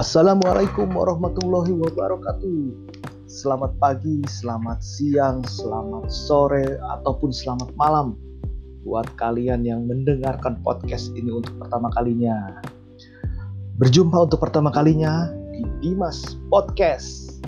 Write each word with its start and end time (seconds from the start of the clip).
Assalamualaikum 0.00 0.96
warahmatullahi 0.96 1.76
wabarakatuh. 1.76 2.88
Selamat 3.28 3.76
pagi, 3.76 4.24
selamat 4.24 4.80
siang, 4.80 5.44
selamat 5.44 6.08
sore, 6.08 6.80
ataupun 6.96 7.28
selamat 7.28 7.68
malam 7.76 8.16
buat 8.80 9.04
kalian 9.20 9.60
yang 9.60 9.84
mendengarkan 9.84 10.56
podcast 10.64 11.12
ini 11.12 11.28
untuk 11.28 11.52
pertama 11.60 11.92
kalinya. 11.92 12.64
Berjumpa 13.76 14.24
untuk 14.24 14.40
pertama 14.40 14.72
kalinya 14.72 15.28
di 15.52 15.68
Dimas 15.84 16.32
Podcast, 16.48 17.44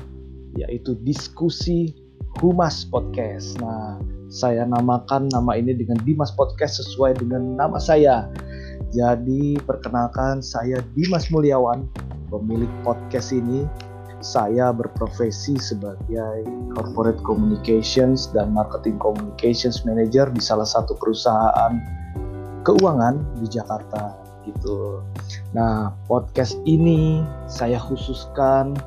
yaitu 0.53 0.93
diskusi 1.09 1.97
Humas 2.45 2.85
Podcast. 2.85 3.57
Nah, 3.65 3.97
saya 4.29 4.69
namakan 4.69 5.33
nama 5.33 5.57
ini 5.57 5.73
dengan 5.73 5.97
Dimas 6.05 6.29
Podcast 6.37 6.85
sesuai 6.85 7.17
dengan 7.17 7.57
nama 7.57 7.81
saya. 7.81 8.29
Jadi 8.93 9.57
perkenalkan 9.65 10.45
saya 10.45 10.85
Dimas 10.93 11.33
Mulyawan 11.33 12.12
pemilik 12.33 12.73
podcast 12.81 13.37
ini. 13.37 13.69
Saya 14.23 14.71
berprofesi 14.71 15.59
sebagai 15.59 16.47
Corporate 16.73 17.19
Communications 17.27 18.31
dan 18.31 18.55
Marketing 18.55 18.97
Communications 18.97 19.83
Manager 19.83 20.31
di 20.31 20.39
salah 20.39 20.65
satu 20.65 20.95
perusahaan 20.95 21.75
keuangan 22.63 23.19
di 23.43 23.51
Jakarta 23.51 24.15
gitu. 24.47 25.03
Nah, 25.53 25.91
podcast 26.07 26.55
ini 26.65 27.27
saya 27.51 27.83
khususkan 27.83 28.79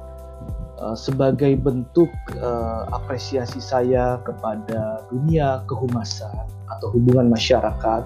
uh, 0.80 0.96
sebagai 0.96 1.59
bentuk 1.59 2.07
uh, 2.40 2.88
apresiasi 2.96 3.59
saya 3.59 4.23
kepada 4.23 5.04
dunia 5.12 5.63
kehumasan 5.68 6.48
atau 6.71 6.88
hubungan 6.96 7.27
masyarakat 7.27 8.04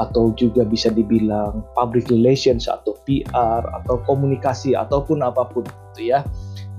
atau 0.00 0.32
juga 0.32 0.64
bisa 0.64 0.88
dibilang 0.88 1.60
public 1.76 2.08
relations 2.08 2.64
atau 2.70 2.96
PR 3.04 3.62
atau 3.82 4.00
komunikasi 4.08 4.72
ataupun 4.72 5.20
apa 5.20 5.44
pun 5.52 5.66
gitu 5.92 6.14
ya. 6.16 6.24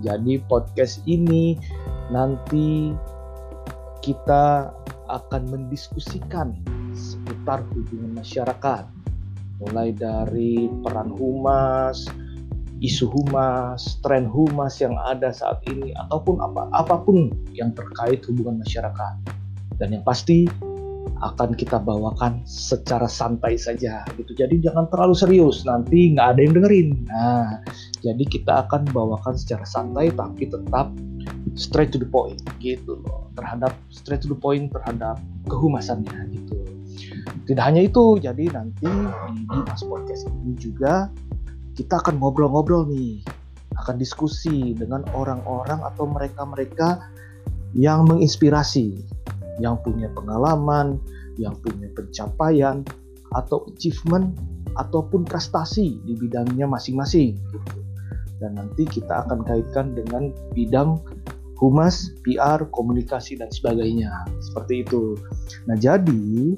Jadi 0.01 0.41
podcast 0.49 1.05
ini 1.05 1.55
nanti 2.09 2.91
kita 4.03 4.73
akan 5.07 5.41
mendiskusikan 5.47 6.57
seputar 6.97 7.63
hubungan 7.71 8.17
masyarakat 8.17 8.83
mulai 9.61 9.95
dari 9.95 10.67
peran 10.83 11.13
humas, 11.13 12.09
isu 12.83 13.07
humas, 13.07 14.01
tren 14.03 14.27
humas 14.27 14.81
yang 14.83 14.97
ada 15.07 15.31
saat 15.31 15.63
ini 15.71 15.95
ataupun 15.95 16.41
apa 16.43 16.67
apa 16.75 16.99
pun 16.99 17.31
yang 17.55 17.71
terkait 17.71 18.19
hubungan 18.27 18.59
masyarakat. 18.59 19.13
Dan 19.79 19.95
yang 19.95 20.03
pasti 20.03 20.45
akan 21.23 21.55
kita 21.55 21.79
bawakan 21.79 22.43
secara 22.43 23.07
santai 23.07 23.55
saja 23.55 24.03
gitu. 24.19 24.35
Jadi 24.35 24.59
jangan 24.63 24.91
terlalu 24.91 25.15
serius, 25.15 25.63
nanti 25.63 26.11
nggak 26.15 26.27
ada 26.35 26.39
yang 26.43 26.53
dengerin. 26.59 26.89
Nah, 27.07 27.63
jadi 28.03 28.23
kita 28.27 28.67
akan 28.67 28.91
bawakan 28.91 29.35
secara 29.39 29.63
santai 29.63 30.11
tapi 30.11 30.51
tetap 30.51 30.91
straight 31.55 31.95
to 31.95 31.99
the 31.99 32.07
point 32.07 32.39
gitu 32.59 32.99
loh. 33.03 33.31
Terhadap 33.39 33.71
straight 33.91 34.23
to 34.23 34.29
the 34.31 34.39
point 34.39 34.71
terhadap 34.75 35.19
kehumasannya 35.47 36.27
gitu. 36.31 36.59
Tidak 37.43 37.63
hanya 37.63 37.83
itu, 37.83 38.19
jadi 38.19 38.51
nanti 38.51 38.87
di 38.87 39.43
Dimas 39.47 39.83
Podcast 39.83 40.27
ini 40.31 40.55
juga 40.55 41.11
kita 41.75 41.99
akan 41.99 42.21
ngobrol-ngobrol 42.21 42.87
nih, 42.87 43.19
akan 43.79 43.99
diskusi 43.99 44.77
dengan 44.77 45.03
orang-orang 45.11 45.81
atau 45.83 46.07
mereka-mereka 46.07 47.03
yang 47.73 48.05
menginspirasi 48.05 49.01
yang 49.61 49.77
punya 49.81 50.09
pengalaman, 50.13 50.97
yang 51.37 51.53
punya 51.61 51.89
pencapaian 51.93 52.85
atau 53.33 53.65
achievement 53.69 54.33
ataupun 54.77 55.25
prestasi 55.25 56.01
di 56.05 56.13
bidangnya 56.17 56.65
masing-masing 56.65 57.37
gitu. 57.37 57.79
Dan 58.41 58.57
nanti 58.59 58.83
kita 58.89 59.25
akan 59.27 59.45
kaitkan 59.45 59.93
dengan 59.93 60.33
bidang 60.51 60.99
humas, 61.61 62.11
PR, 62.25 62.65
komunikasi 62.73 63.39
dan 63.39 63.47
sebagainya. 63.53 64.11
Seperti 64.41 64.83
itu. 64.83 65.15
Nah, 65.69 65.77
jadi 65.79 66.57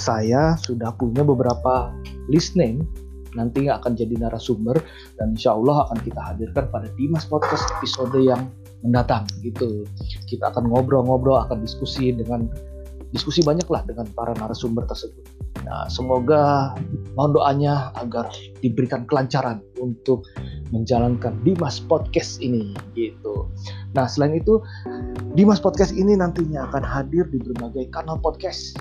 saya 0.00 0.56
sudah 0.56 0.96
punya 0.96 1.20
beberapa 1.20 1.92
list 2.32 2.56
name 2.56 2.86
nanti 3.32 3.68
akan 3.68 3.96
jadi 3.96 4.12
narasumber 4.20 4.76
dan 5.16 5.36
insya 5.36 5.56
Allah 5.56 5.88
akan 5.88 5.98
kita 6.04 6.20
hadirkan 6.20 6.68
pada 6.68 6.88
Dimas 7.00 7.24
Podcast 7.24 7.64
episode 7.80 8.12
yang 8.20 8.48
mendatang 8.82 9.24
gitu. 9.42 9.86
Kita 10.26 10.50
akan 10.50 10.70
ngobrol-ngobrol, 10.70 11.38
akan 11.46 11.62
diskusi 11.62 12.12
dengan 12.14 12.50
diskusi 13.12 13.44
banyak 13.44 13.68
lah 13.68 13.84
dengan 13.86 14.08
para 14.12 14.34
narasumber 14.36 14.84
tersebut. 14.88 15.22
Nah, 15.62 15.86
semoga 15.86 16.74
mohon 17.14 17.36
doanya 17.36 17.94
agar 18.00 18.26
diberikan 18.64 19.06
kelancaran 19.06 19.62
untuk 19.78 20.26
menjalankan 20.74 21.38
Dimas 21.44 21.78
Podcast 21.78 22.40
ini 22.42 22.74
gitu. 22.98 23.46
Nah, 23.94 24.08
selain 24.08 24.40
itu 24.40 24.58
Dimas 25.36 25.62
Podcast 25.62 25.94
ini 25.94 26.16
nantinya 26.18 26.66
akan 26.72 26.82
hadir 26.82 27.28
di 27.30 27.38
berbagai 27.38 27.92
kanal 27.92 28.18
podcast 28.18 28.74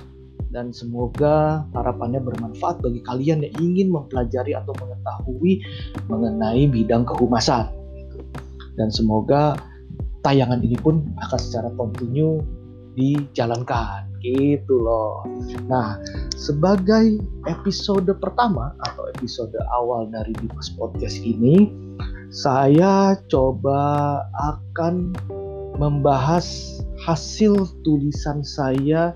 dan 0.52 0.76
semoga 0.76 1.64
harapannya 1.72 2.20
bermanfaat 2.20 2.84
bagi 2.84 3.00
kalian 3.08 3.44
yang 3.48 3.56
ingin 3.60 3.88
mempelajari 3.92 4.52
atau 4.56 4.76
mengetahui 4.80 5.64
mengenai 6.12 6.68
bidang 6.68 7.08
kehumasan. 7.08 7.72
Gitu. 7.96 8.20
Dan 8.76 8.92
semoga 8.92 9.56
tayangan 10.22 10.62
ini 10.62 10.78
pun 10.78 11.06
akan 11.22 11.40
secara 11.40 11.70
kontinu 11.76 12.42
dijalankan 12.96 14.12
gitu 14.22 14.84
loh. 14.84 15.26
Nah, 15.66 15.98
sebagai 16.38 17.18
episode 17.50 18.12
pertama 18.22 18.76
atau 18.86 19.10
episode 19.18 19.56
awal 19.74 20.12
dari 20.12 20.36
Dimas 20.38 20.70
Podcast 20.78 21.18
ini, 21.24 21.72
saya 22.30 23.18
coba 23.32 24.22
akan 24.54 25.16
membahas 25.82 26.78
hasil 27.02 27.66
tulisan 27.82 28.46
saya 28.46 29.16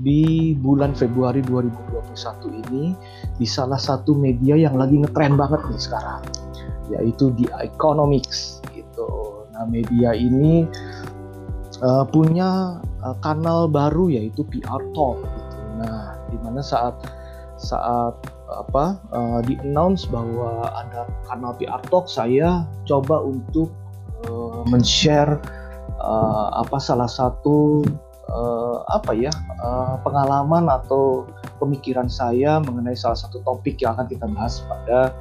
di 0.00 0.56
bulan 0.58 0.96
Februari 0.96 1.44
2021 1.44 2.62
ini 2.66 2.96
di 3.36 3.46
salah 3.46 3.78
satu 3.78 4.16
media 4.16 4.56
yang 4.56 4.80
lagi 4.80 4.96
ngetren 4.96 5.36
banget 5.36 5.60
nih 5.70 5.80
sekarang, 5.80 6.24
yaitu 6.88 7.30
di 7.36 7.46
Economics 7.60 8.60
Nah, 9.00 9.29
media 9.68 10.14
ini 10.16 10.64
uh, 11.82 12.04
punya 12.08 12.80
uh, 13.04 13.16
kanal 13.24 13.66
baru 13.66 14.12
yaitu 14.12 14.44
PR 14.48 14.80
Talk. 14.92 15.20
Gitu. 15.20 15.58
Nah, 15.80 16.16
di 16.28 16.36
mana 16.40 16.60
saat 16.60 16.94
saat 17.60 18.16
apa 18.50 18.98
uh, 19.14 19.40
di 19.46 19.54
announce 19.62 20.08
bahwa 20.10 20.66
ada 20.74 21.06
kanal 21.28 21.52
PR 21.60 21.82
Talk, 21.88 22.08
saya 22.08 22.64
coba 22.88 23.22
untuk 23.22 23.70
uh, 24.26 24.64
men-share 24.68 25.38
uh, 26.00 26.48
apa 26.58 26.80
salah 26.80 27.08
satu 27.08 27.84
uh, 28.32 28.82
apa 28.90 29.12
ya 29.14 29.32
uh, 29.62 30.00
pengalaman 30.02 30.66
atau 30.66 31.28
pemikiran 31.62 32.08
saya 32.08 32.58
mengenai 32.58 32.96
salah 32.96 33.18
satu 33.18 33.44
topik 33.44 33.78
yang 33.84 33.94
akan 33.94 34.08
kita 34.08 34.24
bahas 34.32 34.64
pada 34.66 35.12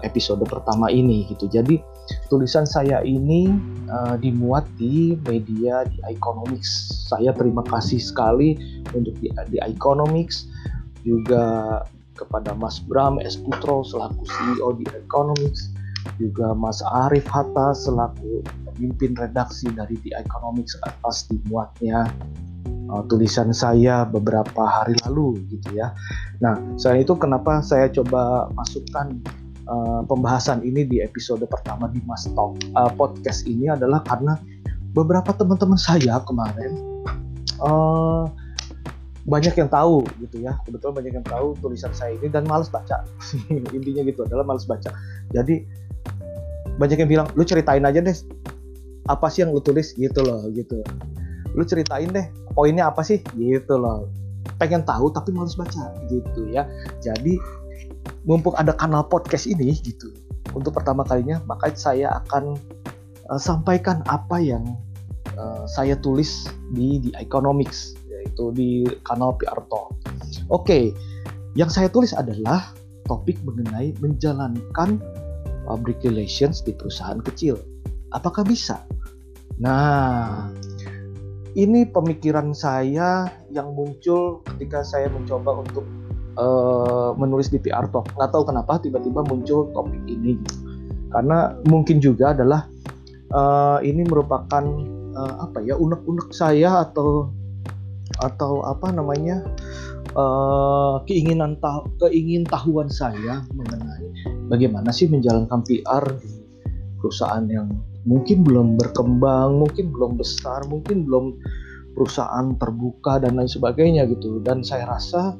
episode 0.00 0.40
pertama 0.48 0.88
ini 0.88 1.28
gitu. 1.28 1.44
Jadi 1.50 1.84
tulisan 2.28 2.64
saya 2.64 3.04
ini 3.04 3.52
uh, 3.90 4.16
dimuat 4.18 4.64
di 4.80 5.18
media 5.28 5.84
di 5.86 5.98
Economics. 6.08 6.92
Saya 7.12 7.34
terima 7.36 7.62
kasih 7.66 8.00
sekali 8.00 8.56
untuk 8.96 9.14
di, 9.20 9.28
di 9.50 9.58
Economics 9.60 10.48
juga 11.02 11.80
kepada 12.16 12.54
Mas 12.54 12.78
Bram 12.84 13.18
S 13.18 13.40
Putro 13.40 13.82
selaku 13.82 14.22
CEO 14.28 14.76
di 14.78 14.86
Economics, 14.94 15.72
juga 16.20 16.54
Mas 16.54 16.78
Arif 16.84 17.26
Hatta 17.26 17.74
selaku 17.74 18.44
pemimpin 18.68 19.16
redaksi 19.18 19.68
dari 19.72 19.96
di 20.00 20.10
Economics 20.14 20.78
atas 20.86 21.26
dimuatnya 21.28 22.06
uh, 22.92 23.02
tulisan 23.08 23.50
saya 23.50 24.04
beberapa 24.06 24.62
hari 24.64 24.96
lalu 25.08 25.40
gitu 25.50 25.76
ya. 25.76 25.92
Nah, 26.42 26.58
selain 26.76 27.06
itu 27.06 27.14
kenapa 27.16 27.62
saya 27.62 27.88
coba 27.90 28.50
masukkan 28.54 29.14
uh, 29.68 30.02
pembahasan 30.06 30.62
ini 30.66 30.86
di 30.86 30.98
episode 31.02 31.42
pertama 31.46 31.90
di 31.90 32.02
Mas 32.06 32.26
Talk 32.32 32.58
uh, 32.74 32.90
podcast 32.94 33.46
ini 33.46 33.70
adalah 33.70 34.02
karena 34.06 34.38
beberapa 34.92 35.32
teman-teman 35.32 35.80
saya 35.80 36.20
kemarin 36.24 36.72
uh, 37.62 38.28
banyak 39.22 39.54
yang 39.54 39.70
tahu 39.70 40.02
gitu 40.18 40.42
ya. 40.42 40.58
Kebetulan 40.66 40.94
banyak 40.98 41.12
yang 41.22 41.26
tahu 41.26 41.54
tulisan 41.62 41.94
saya 41.94 42.18
ini 42.18 42.26
dan 42.26 42.42
males 42.46 42.66
baca. 42.66 43.06
Intinya 43.76 44.02
gitu 44.02 44.26
adalah 44.26 44.42
males 44.42 44.66
baca. 44.66 44.90
Jadi 45.30 45.62
banyak 46.78 47.04
yang 47.04 47.10
bilang 47.10 47.26
lu 47.38 47.44
ceritain 47.46 47.84
aja 47.84 48.02
deh 48.02 48.16
apa 49.06 49.26
sih 49.30 49.46
yang 49.46 49.54
lu 49.54 49.62
tulis? 49.62 49.94
Gitu 49.94 50.20
loh 50.22 50.50
gitu. 50.50 50.82
Lu 51.54 51.62
ceritain 51.62 52.10
deh 52.10 52.26
poinnya 52.58 52.90
apa 52.90 53.06
sih? 53.06 53.22
Gitu 53.38 53.74
loh. 53.78 54.10
Pengen 54.58 54.82
tahu 54.82 55.14
tapi 55.14 55.30
males 55.30 55.54
baca. 55.54 55.94
Gitu 56.10 56.50
ya. 56.50 56.66
Jadi 56.98 57.38
mumpung 58.22 58.54
ada 58.54 58.74
kanal 58.74 59.06
podcast 59.06 59.50
ini 59.50 59.74
gitu 59.82 60.10
untuk 60.54 60.76
pertama 60.76 61.02
kalinya 61.02 61.42
maka 61.48 61.72
saya 61.74 62.12
akan 62.22 62.54
uh, 63.30 63.40
sampaikan 63.40 64.04
apa 64.06 64.38
yang 64.38 64.62
uh, 65.38 65.64
saya 65.66 65.96
tulis 65.98 66.46
di 66.74 67.00
di 67.02 67.10
economics 67.18 67.96
yaitu 68.08 68.54
di 68.54 68.70
kanal 69.02 69.34
PR 69.34 69.58
Talk. 69.66 69.98
Oke, 70.48 70.94
yang 71.58 71.68
saya 71.68 71.90
tulis 71.90 72.14
adalah 72.14 72.70
topik 73.10 73.36
mengenai 73.42 73.92
menjalankan 73.98 75.02
public 75.66 75.98
relations 76.06 76.62
di 76.62 76.70
perusahaan 76.70 77.18
kecil. 77.18 77.58
Apakah 78.14 78.46
bisa? 78.46 78.84
Nah, 79.58 80.48
ini 81.58 81.84
pemikiran 81.84 82.56
saya 82.56 83.28
yang 83.52 83.74
muncul 83.76 84.40
ketika 84.54 84.80
saya 84.86 85.12
mencoba 85.12 85.60
untuk 85.64 85.84
uh, 86.36 87.10
menulis 87.16 87.48
di 87.52 87.58
PR 87.60 87.88
Talk. 87.90 88.12
Nggak 88.16 88.30
tahu 88.32 88.44
kenapa 88.48 88.78
tiba-tiba 88.80 89.24
muncul 89.26 89.68
topik 89.72 90.02
ini. 90.06 90.38
Karena 91.12 91.52
mungkin 91.68 92.00
juga 92.00 92.32
adalah 92.32 92.64
uh, 93.32 93.78
ini 93.84 94.04
merupakan 94.04 94.64
uh, 95.16 95.34
apa 95.44 95.60
ya 95.60 95.76
unek-unek 95.76 96.32
saya 96.32 96.88
atau 96.88 97.28
atau 98.20 98.60
apa 98.64 98.92
namanya 98.92 99.40
uh, 100.16 101.00
keinginan 101.08 101.56
tahu 101.60 101.88
keingin 102.00 102.44
tahuan 102.44 102.92
saya 102.92 103.40
mengenai 103.56 104.04
bagaimana 104.52 104.92
sih 104.92 105.08
menjalankan 105.08 105.64
PR 105.64 106.04
di 106.20 106.32
perusahaan 107.00 107.44
yang 107.48 107.72
mungkin 108.06 108.42
belum 108.46 108.78
berkembang, 108.78 109.58
mungkin 109.58 109.90
belum 109.90 110.18
besar, 110.18 110.66
mungkin 110.66 111.06
belum 111.06 111.38
perusahaan 111.92 112.54
terbuka 112.58 113.22
dan 113.22 113.38
lain 113.38 113.50
sebagainya 113.50 114.06
gitu. 114.10 114.42
Dan 114.42 114.62
saya 114.62 114.86
rasa 114.86 115.34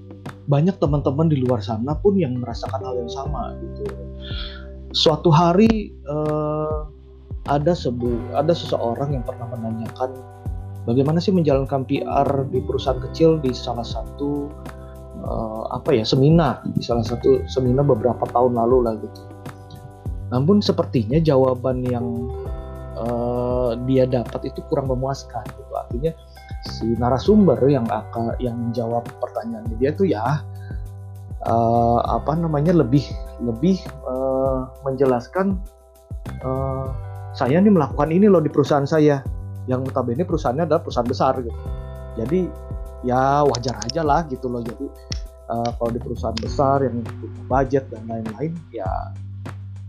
banyak 0.47 0.77
teman-teman 0.83 1.31
di 1.31 1.39
luar 1.43 1.63
sana 1.63 1.95
pun 1.99 2.19
yang 2.19 2.39
merasakan 2.39 2.83
hal 2.83 2.95
yang 2.99 3.11
sama 3.11 3.55
gitu. 3.63 3.85
Suatu 4.93 5.33
hari 5.33 5.95
uh, 6.11 6.91
ada 7.49 7.75
sebu 7.75 8.35
ada 8.37 8.55
seseorang 8.55 9.19
yang 9.19 9.25
pernah 9.27 9.51
menanyakan 9.51 10.15
bagaimana 10.87 11.19
sih 11.19 11.35
menjalankan 11.35 11.83
PR 11.87 12.29
di 12.51 12.59
perusahaan 12.63 13.03
kecil 13.03 13.43
di 13.43 13.51
salah 13.51 13.87
satu 13.87 14.51
uh, 15.23 15.65
apa 15.75 15.91
ya 15.95 16.05
seminar 16.07 16.63
di 16.75 16.83
salah 16.83 17.03
satu 17.03 17.43
seminar 17.51 17.87
beberapa 17.87 18.23
tahun 18.31 18.59
lalu 18.59 18.79
lah 18.87 18.95
gitu. 18.99 19.23
Namun 20.33 20.65
sepertinya 20.65 21.21
jawaban 21.21 21.85
yang 21.85 22.07
uh, 22.97 23.77
dia 23.85 24.09
dapat 24.09 24.49
itu 24.49 24.61
kurang 24.71 24.89
memuaskan 24.89 25.45
gitu. 25.45 25.73
Artinya 25.77 26.13
si 26.63 26.95
narasumber 26.95 27.59
yang 27.67 27.87
akan 27.91 28.39
yang 28.39 28.55
menjawab 28.55 29.03
pertanyaan 29.19 29.67
dia 29.83 29.91
itu 29.91 30.07
ya 30.07 30.43
uh, 31.47 32.01
apa 32.07 32.39
namanya 32.39 32.71
lebih 32.75 33.03
lebih 33.43 33.83
uh, 34.07 34.71
menjelaskan 34.87 35.59
uh, 36.47 36.87
saya 37.33 37.59
nih 37.59 37.73
melakukan 37.73 38.13
ini 38.13 38.29
loh 38.29 38.43
di 38.45 38.53
perusahaan 38.53 38.87
saya. 38.87 39.25
Yang 39.71 39.89
notabene 39.91 40.27
perusahaannya 40.27 40.67
adalah 40.67 40.83
perusahaan 40.83 41.07
besar 41.07 41.39
gitu. 41.39 41.61
Jadi 42.19 42.51
ya 43.07 43.47
wajar 43.47 43.79
aja 43.79 44.03
lah 44.03 44.27
gitu 44.27 44.51
loh. 44.51 44.59
Jadi 44.61 44.87
uh, 45.49 45.71
kalau 45.79 45.91
di 45.95 46.01
perusahaan 46.03 46.35
besar 46.35 46.83
yang 46.83 46.99
punya 47.07 47.43
budget 47.47 47.85
dan 47.89 48.03
lain-lain 48.11 48.53
ya 48.75 48.91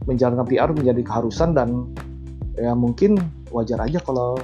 menjalankan 0.05 0.45
PR 0.45 0.69
menjadi 0.71 1.01
keharusan 1.01 1.57
dan 1.57 1.89
ya 2.53 2.77
mungkin 2.77 3.17
wajar 3.49 3.81
aja 3.81 3.97
kalau 4.03 4.37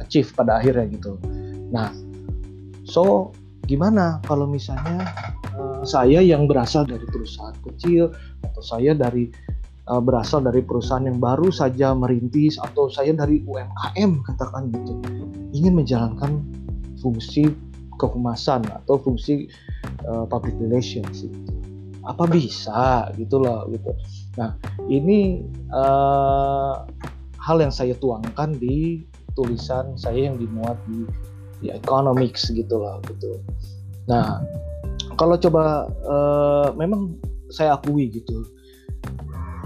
achieve 0.00 0.32
pada 0.32 0.62
akhirnya 0.62 0.88
gitu 0.96 1.20
nah 1.70 1.94
so 2.84 3.30
gimana 3.70 4.18
kalau 4.26 4.50
misalnya 4.50 5.06
uh, 5.54 5.86
saya 5.86 6.18
yang 6.18 6.50
berasal 6.50 6.82
dari 6.82 7.06
perusahaan 7.06 7.54
kecil 7.62 8.10
atau 8.42 8.62
saya 8.62 8.98
dari 8.98 9.30
uh, 9.86 10.02
berasal 10.02 10.42
dari 10.42 10.58
perusahaan 10.62 11.06
yang 11.06 11.22
baru 11.22 11.54
saja 11.54 11.94
merintis 11.94 12.58
atau 12.58 12.90
saya 12.90 13.14
dari 13.14 13.46
UMKM 13.46 14.26
katakan 14.26 14.74
gitu 14.74 14.98
ingin 15.54 15.78
menjalankan 15.78 16.42
fungsi 16.98 17.54
kehumasan 17.98 18.64
atau 18.66 18.96
fungsi 18.98 19.46
uh, 20.08 20.24
public 20.26 20.56
relations 20.58 21.28
gitu. 21.28 21.38
apa 22.08 22.24
bisa 22.26 23.12
gitu 23.20 23.38
loh 23.38 23.68
gitu 23.68 23.92
nah 24.34 24.56
ini 24.88 25.44
uh, 25.70 26.82
hal 27.38 27.56
yang 27.60 27.70
saya 27.70 27.92
tuangkan 28.00 28.56
di 28.56 29.04
tulisan 29.36 29.94
saya 29.94 30.32
yang 30.32 30.40
dimuat 30.40 30.76
di 30.88 31.04
di 31.60 31.68
economics 31.72 32.48
gitu 32.50 32.80
loh 32.80 32.98
gitu. 33.08 33.40
Nah 34.08 34.40
kalau 35.16 35.36
coba 35.36 35.88
uh, 36.08 36.68
memang 36.76 37.16
saya 37.52 37.76
akui 37.76 38.08
gitu 38.08 38.46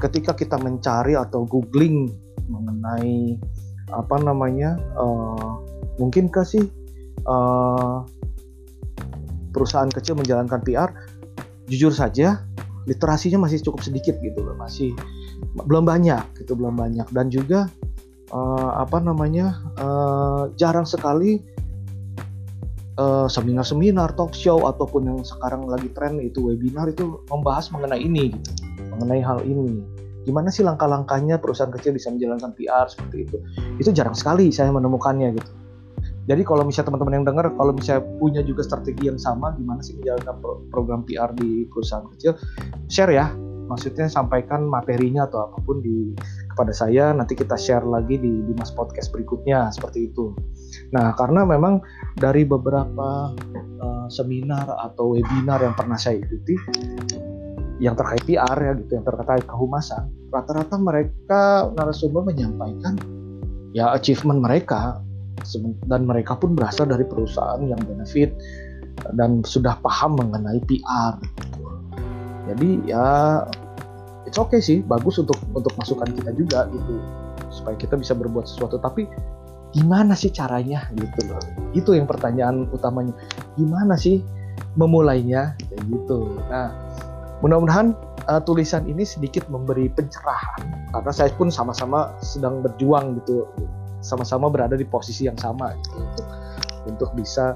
ketika 0.03 0.35
kita 0.35 0.59
mencari 0.59 1.15
atau 1.15 1.47
googling 1.47 2.11
mengenai 2.51 3.39
apa 3.93 4.17
namanya 4.21 4.77
uh, 4.99 5.63
mungkinkah 5.97 6.43
sih 6.43 6.67
uh, 7.25 8.03
perusahaan 9.55 9.89
kecil 9.89 10.19
menjalankan 10.19 10.61
PR 10.67 10.91
jujur 11.71 11.95
saja 11.95 12.43
literasinya 12.85 13.49
masih 13.49 13.65
cukup 13.65 13.81
sedikit 13.81 14.19
gitu 14.21 14.45
loh 14.45 14.59
masih 14.61 14.93
belum 15.65 15.87
banyak 15.87 16.25
gitu 16.43 16.59
belum 16.59 16.75
banyak. 16.77 17.07
Dan 17.15 17.31
juga 17.33 17.71
uh, 18.35 18.71
apa 18.81 19.01
namanya 19.01 19.57
uh, 19.81 20.51
jarang 20.59 20.85
sekali 20.85 21.41
seminar-seminar 23.27 24.15
uh, 24.15 24.17
talk 24.17 24.31
show 24.31 24.71
ataupun 24.71 25.11
yang 25.11 25.19
sekarang 25.27 25.67
lagi 25.67 25.91
tren 25.99 26.23
itu 26.23 26.47
webinar 26.47 26.87
itu 26.87 27.19
membahas 27.27 27.71
mengenai 27.75 27.99
ini 27.99 28.31
gitu. 28.31 28.51
Mengenai 28.95 29.21
hal 29.23 29.43
ini. 29.43 29.83
Gimana 30.25 30.49
sih 30.49 30.65
langkah-langkahnya 30.65 31.43
perusahaan 31.43 31.75
kecil 31.75 31.93
bisa 31.99 32.09
menjalankan 32.09 32.55
PR 32.57 32.87
seperti 32.89 33.29
itu? 33.29 33.37
Itu 33.83 33.91
jarang 33.93 34.17
sekali 34.17 34.49
saya 34.55 34.71
menemukannya 34.73 35.37
gitu. 35.37 35.53
Jadi 36.25 36.41
kalau 36.41 36.65
misalnya 36.65 36.89
teman-teman 36.89 37.15
yang 37.21 37.27
dengar 37.29 37.47
kalau 37.53 37.73
misalnya 37.77 38.03
punya 38.17 38.41
juga 38.41 38.65
strategi 38.65 39.13
yang 39.13 39.21
sama 39.21 39.53
gimana 39.61 39.85
sih 39.85 39.93
menjalankan 40.01 40.37
program 40.73 41.05
PR 41.05 41.29
di 41.37 41.69
perusahaan 41.69 42.09
kecil? 42.17 42.39
Share 42.89 43.13
ya. 43.13 43.29
Maksudnya 43.65 44.13
sampaikan 44.13 44.69
materinya 44.69 45.25
atau 45.25 45.49
apa 45.49 45.57
pun 45.65 45.81
di 45.81 46.13
kepada 46.55 46.71
saya 46.71 47.11
nanti 47.11 47.35
kita 47.35 47.59
share 47.59 47.83
lagi 47.83 48.17
di 48.17 48.31
di 48.47 48.53
mas 48.55 48.71
podcast 48.71 49.11
berikutnya 49.11 49.75
seperti 49.75 50.09
itu 50.15 50.31
nah 50.95 51.11
karena 51.19 51.43
memang 51.43 51.83
dari 52.15 52.47
beberapa 52.47 53.35
uh, 53.83 54.07
seminar 54.07 54.71
atau 54.87 55.19
webinar 55.19 55.59
yang 55.61 55.75
pernah 55.75 55.99
saya 55.99 56.23
ikuti 56.23 56.55
yang 57.83 57.99
terkait 57.99 58.23
PR 58.27 58.55
ya 58.55 58.73
gitu, 58.79 58.93
yang 58.95 59.07
terkait 59.07 59.45
kehumasan, 59.51 60.07
rata-rata 60.31 60.79
mereka 60.79 61.69
narasumber 61.75 62.23
menyampaikan 62.23 62.95
ya 63.75 63.91
achievement 63.99 64.39
mereka 64.39 65.03
dan 65.91 66.07
mereka 66.07 66.39
pun 66.39 66.55
berasal 66.55 66.87
dari 66.87 67.03
perusahaan 67.03 67.59
yang 67.67 67.81
benefit 67.83 68.31
dan 69.19 69.43
sudah 69.43 69.75
paham 69.83 70.15
mengenai 70.15 70.63
PR. 70.65 71.19
Jadi 72.47 72.87
ya 72.87 73.43
it's 74.25 74.41
okay 74.41 74.61
sih, 74.61 74.81
bagus 74.85 75.21
untuk 75.21 75.37
untuk 75.53 75.73
masukan 75.77 76.09
kita 76.13 76.33
juga 76.37 76.67
gitu 76.73 76.95
supaya 77.53 77.77
kita 77.79 77.95
bisa 77.97 78.13
berbuat 78.13 78.45
sesuatu. 78.49 78.81
Tapi 78.81 79.07
gimana 79.75 80.13
sih 80.17 80.33
caranya 80.33 80.89
gitu 80.97 81.21
loh? 81.31 81.43
Itu 81.77 81.95
yang 81.95 82.09
pertanyaan 82.09 82.67
utamanya. 82.75 83.15
Gimana 83.55 83.95
sih 83.95 84.23
memulainya 84.79 85.55
kayak 85.59 85.83
gitu. 85.91 86.39
Nah, 86.51 86.71
Mudah-mudahan 87.45 87.93
uh, 88.25 88.41
tulisan 88.41 88.89
ini 88.89 89.05
sedikit 89.05 89.45
memberi 89.53 89.93
pencerahan 89.93 90.65
karena 90.97 91.13
saya 91.13 91.29
pun 91.37 91.53
sama-sama 91.53 92.17
sedang 92.25 92.65
berjuang 92.65 93.21
gitu, 93.21 93.45
sama-sama 94.01 94.49
berada 94.49 94.81
di 94.81 94.89
posisi 94.89 95.29
yang 95.29 95.37
sama 95.37 95.77
gitu 95.77 96.01
untuk 96.01 96.27
untuk 96.89 97.11
bisa 97.13 97.53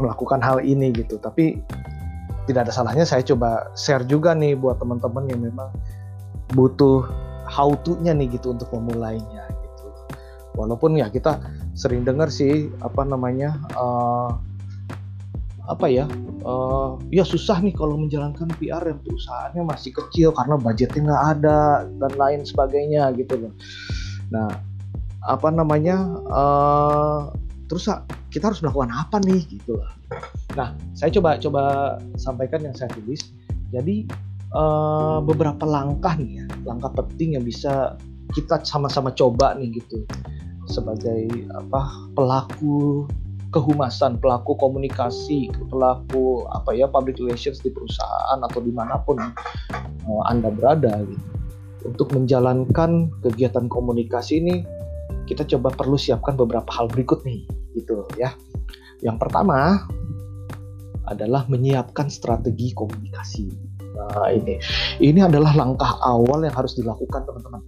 melakukan 0.00 0.40
hal 0.40 0.64
ini 0.64 0.96
gitu. 0.96 1.20
Tapi 1.20 1.60
tidak 2.46 2.70
ada 2.70 2.72
salahnya 2.72 3.04
saya 3.04 3.22
coba 3.26 3.70
share 3.74 4.06
juga 4.06 4.32
nih 4.32 4.54
buat 4.54 4.78
teman-teman 4.78 5.26
yang 5.28 5.42
memang 5.42 5.70
butuh 6.54 7.06
how 7.46 7.74
to-nya 7.82 8.14
nih 8.14 8.38
gitu 8.38 8.54
untuk 8.54 8.70
memulainya 8.74 9.44
gitu. 9.50 9.86
Walaupun 10.54 10.98
ya 10.98 11.10
kita 11.10 11.42
sering 11.76 12.06
dengar 12.06 12.30
sih 12.32 12.70
apa 12.80 13.02
namanya 13.04 13.58
uh, 13.76 14.30
apa 15.66 15.86
ya 15.90 16.06
uh, 16.46 16.94
ya 17.10 17.26
susah 17.26 17.58
nih 17.58 17.74
kalau 17.74 17.98
menjalankan 17.98 18.46
PR 18.62 18.82
yang 18.86 19.02
perusahaannya 19.02 19.62
masih 19.66 19.90
kecil 19.90 20.30
karena 20.30 20.54
budgetnya 20.54 21.10
nggak 21.10 21.24
ada 21.38 21.60
dan 21.98 22.12
lain 22.14 22.40
sebagainya 22.46 23.10
gitu 23.18 23.34
loh 23.34 23.52
nah 24.30 24.46
apa 25.26 25.50
namanya 25.50 26.06
uh, 26.30 27.34
terus 27.66 27.90
kita 28.30 28.54
harus 28.54 28.62
melakukan 28.62 28.94
apa 28.94 29.18
nih 29.26 29.42
gitu 29.58 29.82
loh 29.82 29.90
nah 30.56 30.72
saya 30.96 31.12
coba 31.12 31.36
coba 31.36 31.62
sampaikan 32.16 32.64
yang 32.64 32.72
saya 32.72 32.88
tulis. 32.96 33.20
Jadi 33.70 34.08
uh, 34.56 35.20
beberapa 35.20 35.68
langkah 35.68 36.16
nih 36.16 36.42
ya 36.42 36.46
langkah 36.64 36.90
penting 36.96 37.36
yang 37.36 37.44
bisa 37.44 37.94
kita 38.32 38.64
sama-sama 38.64 39.12
coba 39.12 39.54
nih 39.60 39.78
gitu. 39.78 40.02
Sebagai 40.66 41.28
apa 41.54 42.10
pelaku 42.16 43.06
kehumasan 43.54 44.18
pelaku 44.18 44.58
komunikasi 44.58 45.48
pelaku 45.70 46.44
apa 46.50 46.74
ya 46.74 46.90
public 46.90 47.16
relations 47.22 47.62
di 47.62 47.70
perusahaan 47.70 48.42
atau 48.42 48.58
di 48.58 48.74
mana 48.74 48.98
pun 49.04 49.20
uh, 50.08 50.22
anda 50.26 50.50
berada 50.50 51.04
gitu. 51.06 51.26
Untuk 51.86 52.10
menjalankan 52.18 53.14
kegiatan 53.22 53.70
komunikasi 53.70 54.42
ini 54.42 54.66
kita 55.30 55.46
coba 55.46 55.70
perlu 55.74 55.94
siapkan 55.94 56.34
beberapa 56.34 56.66
hal 56.74 56.90
berikut 56.90 57.22
nih 57.22 57.46
gitu 57.78 58.02
ya. 58.18 58.34
Yang 59.04 59.28
pertama 59.28 59.86
adalah 61.06 61.46
menyiapkan 61.46 62.10
strategi 62.10 62.74
komunikasi 62.74 63.76
Nah, 63.96 64.28
ini 64.28 64.60
ini 65.00 65.20
adalah 65.24 65.56
langkah 65.56 65.96
awal 66.04 66.44
yang 66.44 66.52
harus 66.52 66.76
dilakukan 66.76 67.24
teman-teman. 67.24 67.64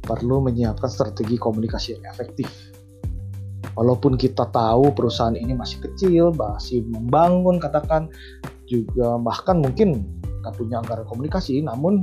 Perlu 0.00 0.42
menyiapkan 0.42 0.86
strategi 0.86 1.34
komunikasi 1.34 1.98
yang 1.98 2.06
efektif. 2.06 2.48
Walaupun 3.74 4.18
kita 4.18 4.50
tahu 4.50 4.90
perusahaan 4.94 5.34
ini 5.34 5.54
masih 5.54 5.78
kecil, 5.82 6.34
masih 6.34 6.82
membangun 6.86 7.62
katakan 7.62 8.10
juga 8.66 9.18
bahkan 9.18 9.58
mungkin 9.62 10.02
nggak 10.42 10.54
punya 10.56 10.82
anggaran 10.82 11.06
komunikasi, 11.06 11.62
namun 11.62 12.02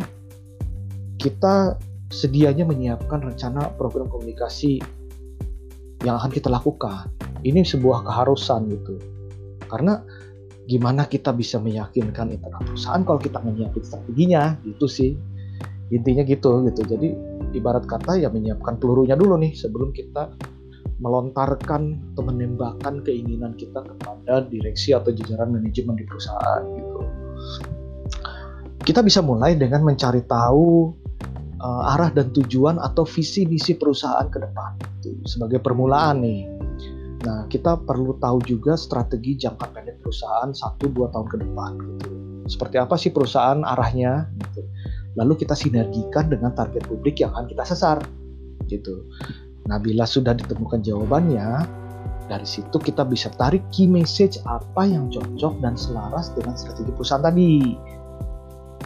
kita 1.19 1.75
sedianya 2.07 2.63
menyiapkan 2.63 3.19
rencana 3.19 3.67
program 3.75 4.07
komunikasi 4.07 4.79
yang 6.05 6.15
akan 6.21 6.31
kita 6.31 6.47
lakukan. 6.47 7.11
Ini 7.43 7.67
sebuah 7.67 8.07
keharusan 8.07 8.71
gitu. 8.71 9.16
Karena 9.67 10.01
gimana 10.67 11.07
kita 11.07 11.31
bisa 11.31 11.59
meyakinkan 11.63 12.31
internal 12.31 12.59
perusahaan 12.63 13.03
kalau 13.07 13.19
kita 13.19 13.39
menyiapkan 13.39 13.83
strateginya 13.83 14.59
gitu 14.67 14.87
sih. 14.87 15.11
Intinya 15.93 16.23
gitu 16.27 16.67
gitu. 16.67 16.81
Jadi 16.83 17.15
ibarat 17.55 17.87
kata 17.87 18.19
ya 18.19 18.27
menyiapkan 18.27 18.75
pelurunya 18.75 19.15
dulu 19.15 19.39
nih 19.39 19.55
sebelum 19.55 19.95
kita 19.95 20.35
melontarkan 20.97 21.93
atau 22.13 22.23
menembakkan 22.25 23.05
keinginan 23.05 23.53
kita 23.53 23.85
kepada 23.85 24.49
direksi 24.49 24.97
atau 24.97 25.13
jajaran 25.13 25.53
manajemen 25.53 25.93
di 25.93 26.05
perusahaan 26.09 26.61
gitu. 26.73 26.99
Kita 28.81 29.03
bisa 29.03 29.19
mulai 29.21 29.53
dengan 29.53 29.83
mencari 29.83 30.23
tahu 30.25 30.89
uh, 31.61 31.93
arah 31.93 32.09
dan 32.09 32.33
tujuan 32.33 32.81
atau 32.81 33.05
visi 33.05 33.45
misi 33.45 33.77
perusahaan 33.77 34.25
ke 34.31 34.41
depan. 34.41 34.71
Itu 35.01 35.21
sebagai 35.27 35.61
permulaan 35.61 36.23
nih. 36.23 36.41
Nah, 37.25 37.49
kita 37.49 37.81
perlu 37.81 38.13
tahu 38.21 38.37
juga 38.45 38.77
strategi 38.77 39.41
jangka 39.41 39.73
pendek 39.73 40.05
perusahaan 40.05 40.53
1-2 40.53 41.09
tahun 41.09 41.27
ke 41.33 41.37
depan 41.41 41.71
gitu. 41.97 42.09
Seperti 42.47 42.75
apa 42.77 42.95
sih 42.95 43.09
perusahaan 43.09 43.59
arahnya 43.65 44.29
gitu. 44.37 44.61
Lalu 45.17 45.33
kita 45.41 45.57
sinergikan 45.57 46.29
dengan 46.29 46.53
target 46.53 46.85
publik 46.85 47.17
yang 47.25 47.33
akan 47.33 47.49
kita 47.49 47.63
sasar 47.65 47.97
gitu. 48.69 49.09
Nah, 49.65 49.81
bila 49.81 50.05
sudah 50.05 50.37
ditemukan 50.37 50.85
jawabannya, 50.85 51.65
dari 52.27 52.47
situ 52.47 52.75
kita 52.77 53.07
bisa 53.07 53.31
tarik 53.39 53.63
key 53.71 53.87
message 53.87 54.37
apa 54.45 54.83
yang 54.85 55.09
cocok 55.09 55.63
dan 55.63 55.73
selaras 55.79 56.29
dengan 56.35 56.53
strategi 56.53 56.91
perusahaan 56.93 57.23
tadi. 57.23 57.75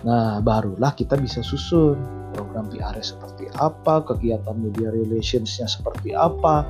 Nah, 0.07 0.41
barulah 0.41 0.95
kita 0.97 1.19
bisa 1.19 1.45
susun 1.45 1.99
program 2.33 2.71
PR 2.71 2.95
seperti 3.03 3.51
apa, 3.59 4.01
kegiatan 4.07 4.55
media 4.55 4.89
relationsnya 4.89 5.67
seperti 5.67 6.15
apa, 6.15 6.63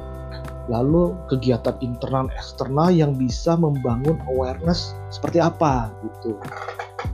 lalu 0.70 1.18
kegiatan 1.32 1.74
internal 1.82 2.30
eksternal 2.38 2.94
yang 2.94 3.18
bisa 3.18 3.58
membangun 3.58 4.20
awareness 4.30 4.94
seperti 5.10 5.42
apa 5.42 5.90
gitu. 6.06 6.38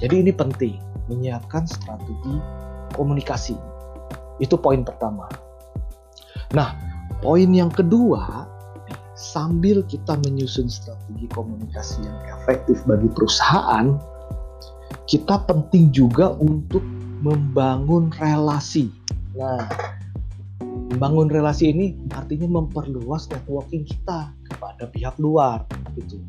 Jadi 0.04 0.28
ini 0.28 0.32
penting 0.36 0.76
menyiapkan 1.08 1.64
strategi 1.64 2.36
komunikasi. 2.96 3.56
Itu 4.44 4.60
poin 4.60 4.84
pertama. 4.84 5.32
Nah, 6.52 6.76
poin 7.24 7.48
yang 7.52 7.72
kedua, 7.72 8.48
sambil 9.18 9.82
kita 9.88 10.20
menyusun 10.22 10.70
strategi 10.70 11.26
komunikasi 11.34 12.06
yang 12.06 12.20
efektif 12.38 12.84
bagi 12.86 13.10
perusahaan, 13.12 13.98
kita 15.10 15.42
penting 15.48 15.90
juga 15.90 16.36
untuk 16.38 16.84
membangun 17.26 18.14
relasi. 18.22 18.94
Nah, 19.34 19.66
membangun 20.88 21.28
relasi 21.28 21.76
ini 21.76 22.00
artinya 22.16 22.48
memperluas 22.48 23.28
networking 23.28 23.84
kita 23.84 24.32
kepada 24.48 24.88
pihak 24.88 25.16
luar 25.20 25.68
gitu. 26.00 26.20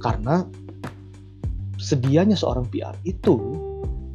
Karena 0.00 0.40
sedianya 1.76 2.36
seorang 2.36 2.64
PR 2.72 2.96
itu 3.04 3.36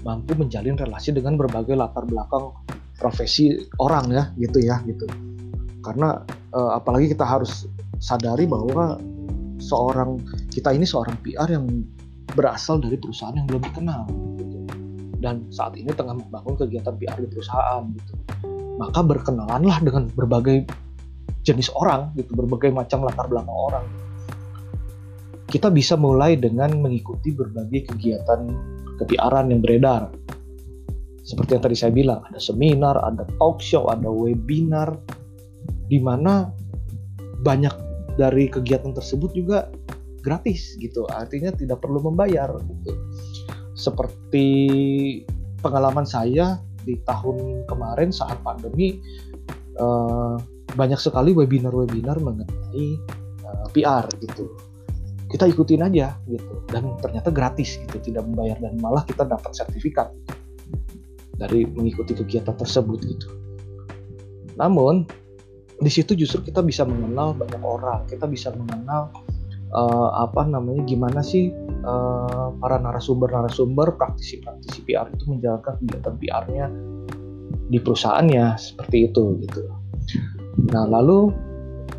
mampu 0.02 0.38
menjalin 0.38 0.78
relasi 0.78 1.14
dengan 1.14 1.38
berbagai 1.38 1.78
latar 1.78 2.06
belakang 2.10 2.54
profesi 2.98 3.54
orang 3.78 4.10
ya 4.10 4.24
gitu 4.42 4.58
ya 4.66 4.82
gitu. 4.90 5.06
Karena 5.86 6.26
eh, 6.54 6.72
apalagi 6.74 7.14
kita 7.14 7.26
harus 7.26 7.70
sadari 8.02 8.50
bahwa 8.50 8.98
seorang 9.62 10.18
kita 10.50 10.74
ini 10.74 10.90
seorang 10.90 11.16
PR 11.22 11.54
yang 11.54 11.86
berasal 12.34 12.82
dari 12.82 12.98
perusahaan 12.98 13.38
yang 13.38 13.48
belum 13.48 13.64
dikenal 13.72 14.02
gitu. 14.42 14.58
dan 15.24 15.48
saat 15.48 15.80
ini 15.80 15.88
tengah 15.96 16.20
membangun 16.20 16.60
kegiatan 16.60 16.92
PR 17.00 17.16
di 17.24 17.30
perusahaan 17.32 17.82
gitu 17.96 18.14
maka 18.76 19.00
berkenalanlah 19.04 19.80
dengan 19.84 20.12
berbagai 20.12 20.68
jenis 21.46 21.70
orang 21.78 22.12
gitu 22.18 22.34
berbagai 22.34 22.74
macam 22.74 23.06
latar 23.06 23.30
belakang 23.30 23.54
orang. 23.54 23.86
Kita 25.46 25.70
bisa 25.70 25.94
mulai 25.96 26.36
dengan 26.36 26.82
mengikuti 26.82 27.32
berbagai 27.32 27.94
kegiatan 27.94 28.50
kepiaran 28.98 29.54
yang 29.54 29.62
beredar. 29.62 30.10
Seperti 31.26 31.58
yang 31.58 31.64
tadi 31.64 31.78
saya 31.78 31.94
bilang 31.94 32.22
ada 32.26 32.42
seminar 32.42 32.98
ada 33.02 33.26
talk 33.42 33.62
show 33.62 33.90
ada 33.90 34.10
webinar 34.10 34.94
di 35.90 36.02
mana 36.02 36.50
banyak 37.46 37.74
dari 38.18 38.50
kegiatan 38.50 38.94
tersebut 38.94 39.32
juga 39.38 39.70
gratis 40.26 40.74
gitu. 40.82 41.06
Artinya 41.14 41.54
tidak 41.54 41.86
perlu 41.86 42.02
membayar 42.02 42.50
gitu. 42.58 42.92
Seperti 43.78 44.48
pengalaman 45.62 46.10
saya 46.10 46.58
di 46.86 47.02
tahun 47.04 47.66
kemarin 47.66 48.14
saat 48.14 48.38
pandemi 48.46 49.02
uh, 49.82 50.38
banyak 50.76 51.00
sekali 51.00 51.34
webinar-webinar 51.34 52.22
mengenai 52.22 52.86
uh, 53.46 53.66
eh, 53.66 53.68
PR 53.74 54.06
gitu. 54.22 54.54
Kita 55.26 55.50
ikutin 55.50 55.82
aja 55.84 56.16
gitu. 56.30 56.64
Dan 56.70 56.96
ternyata 57.02 57.34
gratis 57.34 57.82
gitu 57.82 57.98
tidak 58.00 58.30
membayar 58.30 58.62
dan 58.62 58.78
malah 58.78 59.02
kita 59.04 59.26
dapat 59.26 59.52
sertifikat 59.58 60.14
dari 61.36 61.68
mengikuti 61.68 62.16
kegiatan 62.16 62.56
tersebut 62.56 63.00
gitu. 63.04 63.28
Namun 64.56 65.04
di 65.76 65.92
situ 65.92 66.16
justru 66.16 66.48
kita 66.48 66.64
bisa 66.64 66.88
mengenal 66.88 67.36
banyak 67.36 67.60
orang. 67.64 68.08
Kita 68.08 68.30
bisa 68.30 68.56
mengenal 68.56 69.12
uh, 69.76 70.10
apa 70.24 70.48
namanya 70.48 70.88
gimana 70.88 71.20
sih 71.20 71.52
uh, 71.86 72.50
para 72.58 72.82
narasumber-narasumber 72.82 73.96
praktisi-praktisi 73.96 74.84
PR 74.90 75.08
itu 75.14 75.24
menjalankan 75.30 75.78
kegiatan 75.86 76.16
PR-nya 76.20 76.66
di 77.70 77.78
perusahaannya 77.82 78.58
seperti 78.58 79.10
itu 79.10 79.38
gitu. 79.46 79.62
Nah 80.74 80.90
lalu 80.90 81.32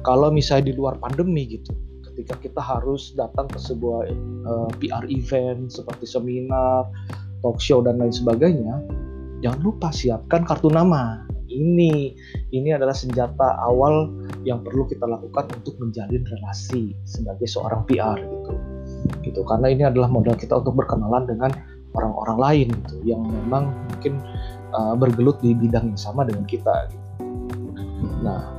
kalau 0.02 0.30
misalnya 0.30 0.70
di 0.70 0.74
luar 0.78 0.98
pandemi 0.98 1.46
gitu, 1.46 1.74
ketika 2.12 2.38
kita 2.38 2.62
harus 2.62 3.14
datang 3.14 3.46
ke 3.50 3.58
sebuah 3.58 4.06
uh, 4.46 4.68
eh, 4.68 4.70
PR 4.82 5.04
event 5.10 5.70
seperti 5.70 6.06
seminar, 6.06 6.86
talk 7.42 7.58
show 7.58 7.82
dan 7.82 7.98
lain 7.98 8.14
sebagainya, 8.14 8.82
jangan 9.42 9.60
lupa 9.62 9.90
siapkan 9.90 10.46
kartu 10.46 10.70
nama 10.70 11.26
ini 11.46 12.12
ini 12.50 12.74
adalah 12.74 12.94
senjata 12.94 13.62
awal 13.62 14.10
yang 14.42 14.62
perlu 14.66 14.84
kita 14.86 15.06
lakukan 15.06 15.46
untuk 15.62 15.78
menjalin 15.78 16.22
relasi 16.26 16.92
sebagai 17.06 17.46
seorang 17.46 17.86
PR 17.86 18.18
gitu 18.18 18.75
gitu 19.22 19.42
karena 19.46 19.66
ini 19.70 19.82
adalah 19.86 20.10
modal 20.10 20.34
kita 20.38 20.58
untuk 20.58 20.78
berkenalan 20.78 21.26
dengan 21.26 21.50
orang-orang 21.96 22.38
lain 22.38 22.66
gitu 22.84 22.96
yang 23.04 23.22
memang 23.24 23.72
mungkin 23.92 24.20
uh, 24.76 24.94
bergelut 24.94 25.40
di 25.40 25.56
bidang 25.56 25.94
yang 25.94 26.00
sama 26.00 26.26
dengan 26.28 26.44
kita 26.44 26.90
gitu. 26.92 27.08
nah 28.20 28.56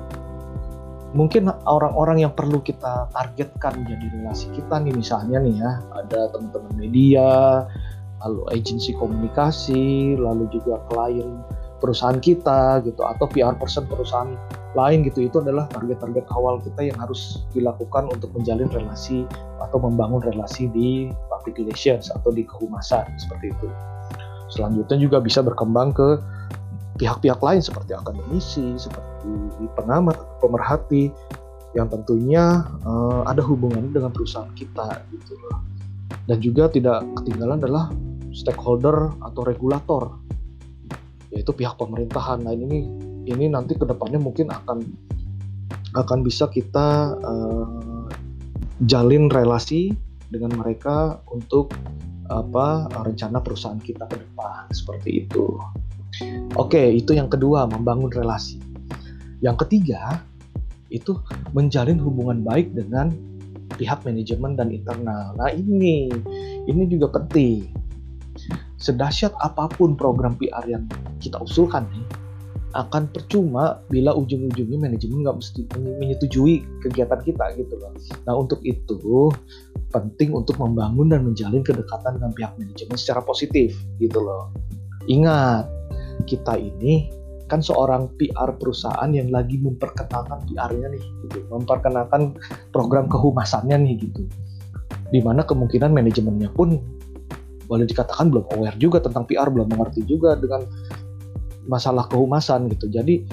mungkin 1.15 1.49
orang-orang 1.65 2.27
yang 2.27 2.33
perlu 2.35 2.59
kita 2.59 3.07
targetkan 3.15 3.79
menjadi 3.79 4.05
relasi 4.21 4.47
kita 4.53 4.75
nih 4.83 4.93
misalnya 4.93 5.37
nih 5.39 5.55
ya 5.55 5.71
ada 5.95 6.19
teman-teman 6.35 6.73
media 6.75 7.29
lalu 8.25 8.41
agensi 8.51 8.91
komunikasi 8.97 10.17
lalu 10.19 10.49
juga 10.51 10.81
klien 10.91 11.41
perusahaan 11.77 12.17
kita 12.17 12.81
gitu 12.85 13.01
atau 13.05 13.25
PR 13.29 13.53
person 13.57 13.85
perusahaan 13.85 14.33
lain 14.73 15.05
gitu 15.05 15.25
itu 15.25 15.37
adalah 15.41 15.65
target-target 15.73 16.25
awal 16.33 16.61
kita 16.61 16.93
yang 16.93 16.97
harus 17.01 17.45
dilakukan 17.53 18.09
untuk 18.13 18.29
menjalin 18.37 18.69
relasi 18.69 19.25
atau 19.61 19.81
membangun 19.81 20.21
relasi 20.21 20.69
di 20.69 21.09
public 21.29 21.57
relations 21.57 22.13
atau 22.13 22.29
di 22.29 22.45
kehumasan 22.45 23.05
seperti 23.17 23.53
itu. 23.53 23.67
Selanjutnya 24.53 24.97
juga 25.01 25.17
bisa 25.19 25.41
berkembang 25.41 25.91
ke 25.91 26.21
pihak-pihak 26.97 27.41
lain 27.41 27.61
seperti 27.61 27.93
akademisi, 27.93 28.77
seperti 28.77 29.29
pengamat, 29.77 30.17
pemerhati 30.41 31.13
yang 31.77 31.89
tentunya 31.93 32.65
uh, 32.87 33.21
ada 33.29 33.43
hubungan 33.45 33.93
dengan 33.93 34.09
perusahaan 34.09 34.49
kita 34.57 35.05
gitu 35.13 35.37
Dan 36.25 36.37
juga 36.41 36.71
tidak 36.71 37.05
ketinggalan 37.21 37.61
adalah 37.61 37.93
stakeholder 38.33 39.13
atau 39.21 39.41
regulator 39.45 40.15
yaitu 41.37 41.53
pihak 41.53 41.77
pemerintahan. 41.77 42.41
Nah 42.41 42.57
ini 42.57 42.89
ini 43.29 43.45
nanti 43.45 43.77
ke 43.77 43.85
depannya 43.85 44.17
mungkin 44.17 44.49
akan 44.49 44.81
akan 45.93 46.19
bisa 46.25 46.49
kita 46.49 47.13
uh, 47.21 48.09
jalin 48.89 49.29
relasi 49.29 49.93
dengan 50.33 50.57
mereka 50.57 51.21
untuk 51.29 51.77
apa 52.27 52.91
rencana 53.05 53.39
perusahaan 53.39 53.79
kita 53.79 54.09
ke 54.09 54.17
depan 54.17 54.67
seperti 54.73 55.29
itu. 55.29 55.55
Oke, 56.57 56.81
itu 56.97 57.13
yang 57.13 57.29
kedua 57.29 57.69
membangun 57.69 58.09
relasi. 58.09 58.57
Yang 59.39 59.67
ketiga 59.67 60.25
itu 60.89 61.21
menjalin 61.53 62.01
hubungan 62.01 62.41
baik 62.41 62.73
dengan 62.73 63.13
pihak 63.77 64.01
manajemen 64.01 64.57
dan 64.57 64.73
internal. 64.73 65.37
Nah 65.37 65.53
ini 65.53 66.09
ini 66.65 66.83
juga 66.89 67.21
penting 67.21 67.76
sedahsyat 68.77 69.33
apa 69.41 69.69
pun 69.73 69.97
program 69.97 70.37
PR 70.37 70.65
yang 70.69 70.85
kita 71.17 71.41
usulkan 71.41 71.85
nih 71.89 72.05
akan 72.77 73.09
percuma 73.09 73.81
bila 73.89 74.13
ujung-ujungnya 74.13 74.77
manajemen 74.77 75.25
nggak 75.25 75.37
mesti 75.39 75.65
menyetujui 75.77 76.61
kegiatan 76.85 77.19
kita 77.25 77.45
gitu 77.57 77.73
loh. 77.79 77.95
Nah 78.29 78.37
untuk 78.37 78.61
itu 78.61 79.33
penting 79.89 80.35
untuk 80.35 80.59
membangun 80.61 81.09
dan 81.09 81.25
menjalin 81.25 81.63
kedekatan 81.63 82.21
dengan 82.21 82.31
pihak 82.37 82.53
manajemen 82.59 82.97
secara 82.99 83.23
positif 83.25 83.73
gitu 83.97 84.19
loh. 84.21 84.53
Ingat 85.09 85.65
kita 86.29 86.59
ini 86.59 87.09
kan 87.47 87.63
seorang 87.63 88.11
PR 88.19 88.51
perusahaan 88.59 89.07
yang 89.07 89.31
lagi 89.31 89.55
memperkenalkan 89.55 90.43
PR-nya 90.51 90.91
nih 90.91 91.03
gitu, 91.25 91.47
memperkenalkan 91.47 92.35
program 92.75 93.07
kehumasannya 93.07 93.79
nih 93.87 93.95
gitu. 94.03 94.27
Di 95.07 95.23
mana 95.23 95.47
kemungkinan 95.47 95.95
manajemennya 95.95 96.51
pun 96.51 96.75
boleh 97.67 97.85
dikatakan 97.85 98.31
belum 98.31 98.47
aware 98.55 98.77
juga 98.79 99.03
tentang 99.03 99.27
PR, 99.27 99.51
belum 99.51 99.67
mengerti 99.69 100.07
juga 100.07 100.39
dengan 100.39 100.63
masalah 101.67 102.07
kehumasan 102.07 102.71
gitu. 102.71 102.87
Jadi 102.87 103.27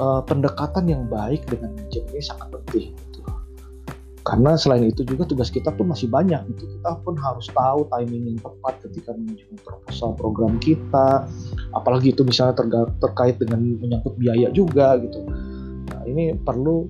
uh, 0.00 0.24
pendekatan 0.24 0.88
yang 0.88 1.04
baik 1.06 1.44
dengan 1.46 1.76
manajemen 1.76 2.10
ini 2.16 2.22
sangat 2.24 2.48
penting. 2.50 2.96
Gitu. 2.96 3.20
Karena 4.24 4.56
selain 4.56 4.88
itu 4.88 5.04
juga 5.04 5.28
tugas 5.28 5.52
kita 5.52 5.68
pun 5.76 5.92
masih 5.92 6.08
banyak 6.08 6.40
gitu. 6.56 6.64
Kita 6.80 6.96
pun 7.04 7.14
harus 7.20 7.46
tahu 7.52 7.84
timing 7.92 8.34
yang 8.34 8.40
tepat 8.40 8.80
ketika 8.88 9.12
menunjukkan 9.12 9.60
proposal 9.60 10.10
program 10.16 10.56
kita. 10.58 11.28
Apalagi 11.76 12.16
itu 12.16 12.24
misalnya 12.24 12.56
terkait 13.04 13.36
dengan 13.36 13.60
menyangkut 13.78 14.16
biaya 14.16 14.48
juga 14.50 14.96
gitu. 15.04 15.20
Nah, 15.92 16.02
ini 16.08 16.32
perlu 16.40 16.88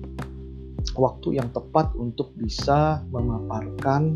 waktu 0.95 1.43
yang 1.43 1.51
tepat 1.51 1.91
untuk 1.99 2.31
bisa 2.39 3.03
memaparkan 3.11 4.15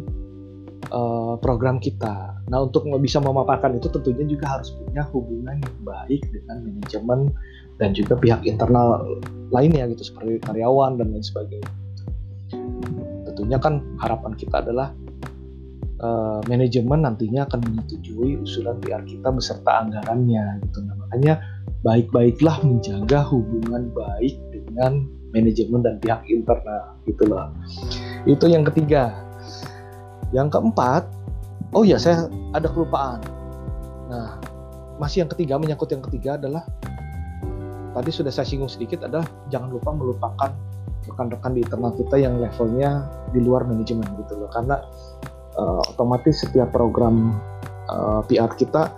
uh, 0.91 1.35
program 1.39 1.77
kita. 1.77 2.39
Nah, 2.49 2.65
untuk 2.65 2.87
bisa 2.99 3.19
memaparkan 3.19 3.77
itu 3.77 3.91
tentunya 3.91 4.25
juga 4.25 4.59
harus 4.59 4.73
punya 4.73 5.03
hubungan 5.11 5.59
yang 5.59 5.77
baik 5.83 6.21
dengan 6.31 6.57
manajemen 6.65 7.19
dan 7.79 7.95
juga 7.95 8.19
pihak 8.19 8.43
internal 8.43 9.03
lainnya 9.49 9.87
gitu 9.95 10.13
seperti 10.13 10.43
karyawan 10.43 10.99
dan 10.99 11.11
lain 11.11 11.23
sebagainya. 11.23 11.71
Tentunya 13.29 13.57
kan 13.61 13.79
harapan 14.01 14.33
kita 14.35 14.59
adalah 14.59 14.91
uh, 16.03 16.39
manajemen 16.47 17.05
nantinya 17.05 17.47
akan 17.47 17.59
menyetujui 17.63 18.39
usulan 18.41 18.79
PR 18.83 19.03
kita 19.07 19.29
beserta 19.31 19.85
anggarannya 19.85 20.63
gitu. 20.67 20.83
Nah, 20.83 20.95
makanya 21.07 21.39
baik-baiklah 21.85 22.59
menjaga 22.65 23.23
hubungan 23.31 23.87
baik 23.95 24.35
dengan 24.51 25.07
manajemen 25.31 25.85
dan 25.85 25.95
pihak 26.01 26.25
internal 26.27 26.97
gitu 27.05 27.23
loh. 27.29 27.53
Itu 28.27 28.49
yang 28.49 28.65
ketiga 28.67 29.28
yang 30.35 30.47
keempat, 30.49 31.05
oh 31.73 31.81
ya 31.85 31.97
saya 31.97 32.29
ada 32.53 32.69
kelupaan. 32.69 33.21
Nah, 34.09 34.37
masih 34.97 35.25
yang 35.25 35.31
ketiga 35.31 35.61
menyangkut 35.61 35.89
yang 35.89 36.03
ketiga 36.05 36.37
adalah 36.37 36.65
tadi 37.93 38.09
sudah 38.13 38.29
saya 38.29 38.45
singgung 38.45 38.69
sedikit 38.69 39.05
adalah 39.05 39.25
jangan 39.49 39.69
lupa 39.73 39.89
melupakan 39.93 40.51
rekan-rekan 41.09 41.57
di 41.57 41.65
internal 41.65 41.93
kita 41.97 42.15
yang 42.21 42.37
levelnya 42.37 43.07
di 43.33 43.39
luar 43.41 43.65
manajemen 43.65 44.05
gitu 44.21 44.37
loh. 44.37 44.49
Karena 44.53 44.77
uh, 45.57 45.81
otomatis 45.89 46.45
setiap 46.45 46.69
program 46.69 47.37
uh, 47.89 48.21
eh, 48.21 48.21
PR 48.29 48.53
kita 48.53 48.93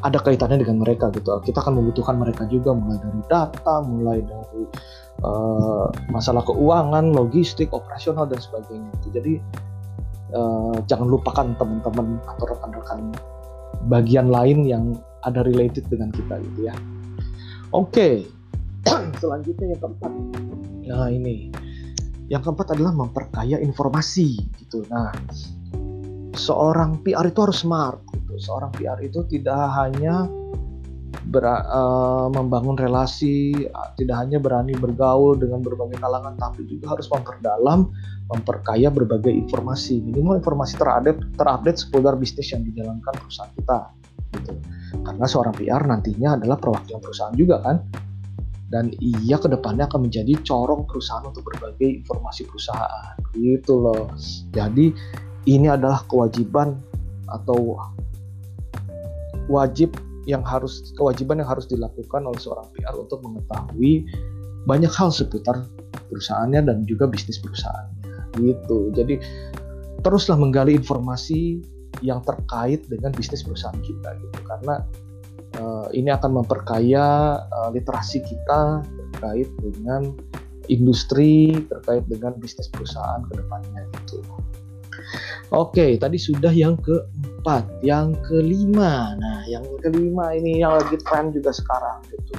ada 0.00 0.18
kaitannya 0.20 0.60
dengan 0.64 0.80
mereka 0.80 1.12
gitu. 1.12 1.28
Kita 1.44 1.60
akan 1.60 1.80
membutuhkan 1.80 2.16
mereka 2.16 2.48
juga 2.48 2.72
mulai 2.72 3.00
dari 3.00 3.20
data 3.28 3.74
mulai 3.84 4.18
dari 4.24 4.62
uh, 5.24 5.88
masalah 6.08 6.44
keuangan 6.44 7.12
logistik 7.12 7.72
operasional 7.72 8.24
dan 8.24 8.40
sebagainya. 8.40 8.92
Jadi 9.12 9.34
uh, 10.34 10.76
jangan 10.86 11.08
lupakan 11.08 11.46
teman-teman 11.56 12.18
atau 12.26 12.44
rekan-rekan 12.48 13.14
bagian 13.88 14.28
lain 14.28 14.66
yang 14.66 14.84
ada 15.24 15.44
related 15.44 15.84
dengan 15.88 16.12
kita 16.12 16.40
gitu 16.40 16.68
ya. 16.68 16.74
Oke, 17.70 18.26
okay. 18.26 18.94
selanjutnya 19.22 19.76
yang 19.76 19.80
keempat. 19.80 20.12
Nah 20.90 21.08
ini, 21.12 21.54
yang 22.30 22.42
keempat 22.42 22.74
adalah 22.74 22.94
memperkaya 22.94 23.58
informasi 23.62 24.42
gitu. 24.58 24.82
Nah, 24.90 25.14
seorang 26.34 27.02
PR 27.02 27.26
itu 27.26 27.40
harus 27.42 27.62
smart. 27.62 28.02
Gitu. 28.10 28.38
Seorang 28.42 28.70
PR 28.74 28.98
itu 29.02 29.22
tidak 29.30 29.70
hanya 29.78 30.26
ber, 31.26 31.44
uh, 31.46 32.30
membangun 32.30 32.78
relasi, 32.78 33.66
tidak 33.98 34.16
hanya 34.18 34.38
berani 34.38 34.74
bergaul 34.78 35.34
dengan 35.34 35.62
berbagai 35.62 35.98
kalangan, 35.98 36.34
tapi 36.38 36.66
juga 36.66 36.94
harus 36.98 37.06
memperdalam, 37.10 37.90
memperkaya 38.30 38.88
berbagai 38.88 39.34
informasi. 39.34 39.98
Minimal 40.06 40.38
informasi 40.38 40.78
terupdate, 40.78 41.20
terupdate 41.34 41.78
seputar 41.82 42.14
bisnis 42.14 42.54
yang 42.54 42.62
dijalankan 42.62 43.14
perusahaan 43.18 43.50
kita. 43.58 43.78
Gitu. 44.30 44.52
Karena 45.02 45.26
seorang 45.26 45.54
PR 45.58 45.82
nantinya 45.90 46.38
adalah 46.38 46.56
perwakilan 46.62 47.02
perusahaan 47.02 47.34
juga 47.34 47.58
kan, 47.58 47.76
dan 48.70 48.94
ia 49.02 49.34
ke 49.34 49.50
depannya 49.50 49.90
akan 49.90 50.06
menjadi 50.06 50.38
corong 50.46 50.86
perusahaan 50.86 51.26
untuk 51.26 51.42
berbagai 51.42 52.06
informasi 52.06 52.46
perusahaan. 52.46 53.18
Gitu 53.34 53.74
loh. 53.74 54.14
Jadi 54.54 54.94
ini 55.50 55.66
adalah 55.66 56.06
kewajiban 56.06 56.78
atau 57.26 57.82
wajib 59.50 59.98
yang 60.30 60.46
harus 60.46 60.94
kewajiban 60.94 61.42
yang 61.42 61.50
harus 61.50 61.66
dilakukan 61.66 62.22
oleh 62.22 62.38
seorang 62.38 62.70
PR 62.78 62.94
untuk 62.94 63.18
mengetahui 63.26 64.06
banyak 64.68 64.92
hal 64.94 65.10
seputar 65.10 65.66
perusahaannya 66.12 66.62
dan 66.62 66.76
juga 66.86 67.08
bisnis 67.10 67.40
perusahaannya 67.42 67.99
gitu 68.38 68.92
jadi 68.94 69.18
teruslah 70.06 70.38
menggali 70.38 70.76
informasi 70.76 71.60
yang 72.00 72.22
terkait 72.24 72.86
dengan 72.86 73.10
bisnis 73.12 73.44
perusahaan 73.44 73.76
kita 73.82 74.16
gitu 74.16 74.38
karena 74.46 74.74
uh, 75.60 75.86
ini 75.92 76.08
akan 76.14 76.40
memperkaya 76.40 77.38
uh, 77.42 77.68
literasi 77.74 78.22
kita 78.24 78.86
terkait 79.18 79.50
dengan 79.60 80.14
industri 80.70 81.66
terkait 81.66 82.06
dengan 82.06 82.32
bisnis 82.38 82.70
perusahaan 82.70 83.20
ke 83.26 83.42
depannya 83.42 83.82
gitu 84.00 84.22
Oke, 85.50 85.98
tadi 85.98 86.14
sudah 86.14 86.54
yang 86.54 86.78
keempat, 86.78 87.66
yang 87.82 88.14
kelima. 88.22 89.18
Nah, 89.18 89.42
yang 89.50 89.66
kelima 89.82 90.30
ini 90.30 90.62
yang 90.62 90.78
lagi 90.78 90.94
tren 91.02 91.34
juga 91.34 91.50
sekarang 91.50 91.98
gitu. 92.06 92.38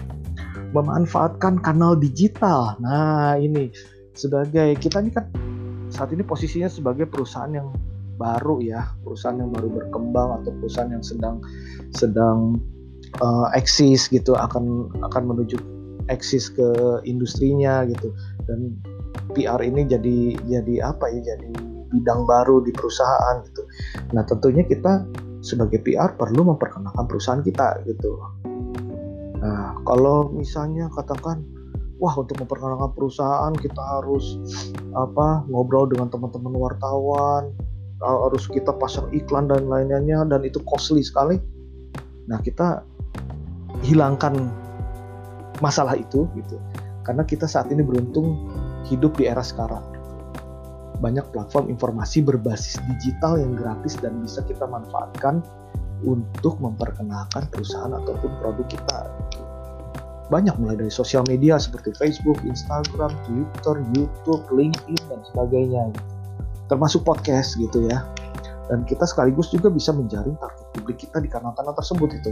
Memanfaatkan 0.72 1.60
kanal 1.60 2.00
digital. 2.00 2.80
Nah, 2.80 3.36
ini 3.36 3.68
sebagai 4.16 4.80
kita 4.80 5.04
ini 5.04 5.12
kan 5.12 5.28
saat 5.92 6.10
ini 6.16 6.24
posisinya 6.24 6.72
sebagai 6.72 7.06
perusahaan 7.06 7.52
yang 7.52 7.70
baru 8.16 8.64
ya, 8.64 8.88
perusahaan 9.04 9.38
yang 9.38 9.52
baru 9.52 9.68
berkembang 9.70 10.42
atau 10.42 10.52
perusahaan 10.58 10.90
yang 10.90 11.04
sedang 11.04 11.44
sedang 11.92 12.58
uh, 13.20 13.52
eksis 13.54 14.08
gitu 14.08 14.34
akan 14.34 14.88
akan 15.04 15.24
menuju 15.28 15.60
eksis 16.10 16.50
ke 16.52 16.70
industrinya 17.06 17.86
gitu 17.86 18.10
dan 18.50 18.76
PR 19.36 19.60
ini 19.64 19.88
jadi 19.88 20.18
jadi 20.48 20.76
apa 20.96 21.08
ya 21.12 21.36
jadi 21.36 21.50
bidang 21.92 22.24
baru 22.24 22.64
di 22.64 22.72
perusahaan 22.72 23.44
gitu. 23.44 23.62
Nah 24.16 24.24
tentunya 24.24 24.64
kita 24.64 25.04
sebagai 25.44 25.84
PR 25.84 26.16
perlu 26.16 26.48
memperkenalkan 26.48 27.06
perusahaan 27.08 27.44
kita 27.44 27.84
gitu. 27.84 28.16
Nah 29.44 29.76
kalau 29.84 30.32
misalnya 30.32 30.88
katakan 30.96 31.44
wah 32.02 32.18
untuk 32.18 32.42
memperkenalkan 32.42 32.98
perusahaan 32.98 33.54
kita 33.54 33.78
harus 33.78 34.42
apa 34.98 35.46
ngobrol 35.46 35.86
dengan 35.86 36.10
teman-teman 36.10 36.50
wartawan 36.58 37.54
harus 38.02 38.50
kita 38.50 38.74
pasang 38.82 39.06
iklan 39.14 39.46
dan 39.46 39.70
lainnya 39.70 40.26
dan 40.26 40.42
itu 40.42 40.58
costly 40.66 41.06
sekali. 41.06 41.38
Nah 42.26 42.42
kita 42.42 42.82
hilangkan 43.86 44.50
masalah 45.62 45.94
itu 45.94 46.26
gitu. 46.34 46.58
Karena 47.06 47.22
kita 47.22 47.46
saat 47.46 47.70
ini 47.70 47.86
beruntung 47.86 48.50
hidup 48.90 49.14
di 49.22 49.30
era 49.30 49.46
sekarang. 49.46 49.86
Banyak 51.02 51.34
platform 51.34 51.70
informasi 51.70 52.26
berbasis 52.26 52.82
digital 52.90 53.38
yang 53.38 53.54
gratis 53.58 53.98
dan 54.02 54.22
bisa 54.22 54.42
kita 54.46 54.66
manfaatkan 54.66 55.42
untuk 56.02 56.58
memperkenalkan 56.58 57.46
perusahaan 57.54 57.94
ataupun 57.94 58.34
produk 58.42 58.66
kita. 58.66 59.21
Banyak 60.32 60.56
mulai 60.64 60.80
dari 60.80 60.88
sosial 60.88 61.28
media 61.28 61.60
seperti 61.60 61.92
Facebook, 62.00 62.40
Instagram, 62.48 63.12
Twitter, 63.28 63.84
YouTube, 63.92 64.44
LinkedIn 64.56 65.04
dan 65.12 65.20
sebagainya. 65.28 65.92
Termasuk 66.72 67.04
podcast 67.04 67.60
gitu 67.60 67.92
ya. 67.92 68.08
Dan 68.72 68.88
kita 68.88 69.04
sekaligus 69.04 69.52
juga 69.52 69.68
bisa 69.68 69.92
menjaring 69.92 70.40
target 70.40 70.68
publik 70.72 71.04
kita 71.04 71.20
di 71.20 71.28
kanal-kanal 71.28 71.76
tersebut 71.76 72.16
itu. 72.16 72.32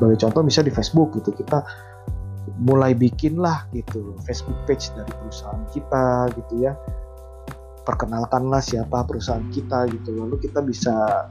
Sebagai 0.00 0.16
contoh 0.24 0.40
misalnya 0.40 0.72
di 0.72 0.74
Facebook 0.80 1.12
gitu 1.20 1.36
kita 1.36 1.60
mulai 2.60 2.92
bikinlah 2.92 3.66
gitu 3.72 4.14
Facebook 4.22 4.56
page 4.68 4.92
dari 4.94 5.10
perusahaan 5.10 5.64
kita 5.72 6.30
gitu 6.38 6.54
ya 6.64 6.72
perkenalkanlah 7.84 8.60
siapa 8.64 9.04
perusahaan 9.04 9.44
kita 9.52 9.88
gitu 9.92 10.16
lalu 10.16 10.40
kita 10.40 10.60
bisa 10.64 11.28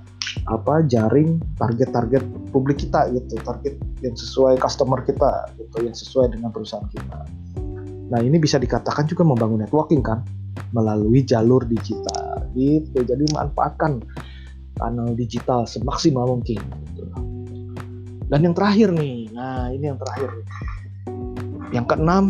apa 0.50 0.84
jaring 0.88 1.40
target-target 1.60 2.24
publik 2.52 2.84
kita 2.84 3.10
gitu 3.14 3.40
target 3.44 3.76
yang 4.02 4.16
sesuai 4.16 4.60
customer 4.60 5.02
kita 5.04 5.52
gitu 5.60 5.78
yang 5.84 5.96
sesuai 5.96 6.34
dengan 6.34 6.50
perusahaan 6.52 6.88
kita 6.92 7.20
nah 8.12 8.20
ini 8.20 8.38
bisa 8.38 8.60
dikatakan 8.60 9.08
juga 9.08 9.24
membangun 9.24 9.64
networking 9.64 10.04
kan 10.04 10.22
melalui 10.76 11.24
jalur 11.26 11.64
digital 11.66 12.46
gitu 12.54 13.02
jadi 13.02 13.24
manfaatkan 13.34 14.04
kanal 14.78 15.14
digital 15.14 15.66
semaksimal 15.70 16.26
mungkin. 16.30 16.60
Gitu. 16.60 17.04
Dan 18.30 18.40
yang 18.42 18.56
terakhir 18.58 18.90
nih, 18.96 19.30
nah 19.34 19.70
ini 19.70 19.94
yang 19.94 20.00
terakhir. 20.00 20.30
Yang 21.74 21.86
keenam, 21.94 22.26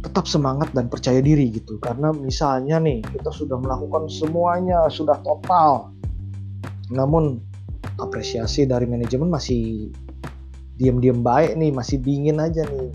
tetap 0.00 0.24
semangat 0.24 0.72
dan 0.72 0.88
percaya 0.88 1.20
diri 1.20 1.52
gitu. 1.52 1.76
Karena 1.80 2.12
misalnya 2.12 2.80
nih, 2.80 3.04
kita 3.04 3.28
sudah 3.32 3.60
melakukan 3.60 4.08
semuanya, 4.08 4.88
sudah 4.88 5.20
total. 5.20 5.92
Namun 6.90 7.38
apresiasi 7.96 8.66
dari 8.66 8.84
manajemen 8.84 9.30
masih 9.30 9.90
diam-diam 10.80 11.20
baik 11.20 11.56
nih, 11.56 11.70
masih 11.70 12.00
dingin 12.00 12.40
aja 12.40 12.64
nih. 12.66 12.90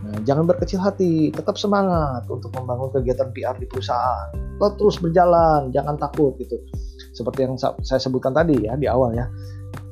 Nah, 0.00 0.16
jangan 0.24 0.48
berkecil 0.48 0.80
hati, 0.80 1.28
tetap 1.28 1.60
semangat 1.60 2.24
untuk 2.32 2.48
membangun 2.56 2.88
kegiatan 2.90 3.28
PR 3.36 3.54
di 3.60 3.68
perusahaan. 3.68 4.32
Terus 4.56 4.96
berjalan, 4.96 5.68
jangan 5.74 6.00
takut 6.00 6.34
gitu. 6.40 6.56
Seperti 7.12 7.44
yang 7.44 7.54
saya 7.58 8.00
sebutkan 8.00 8.32
tadi 8.32 8.56
ya 8.64 8.78
di 8.78 8.88
awal 8.88 9.12
ya 9.12 9.28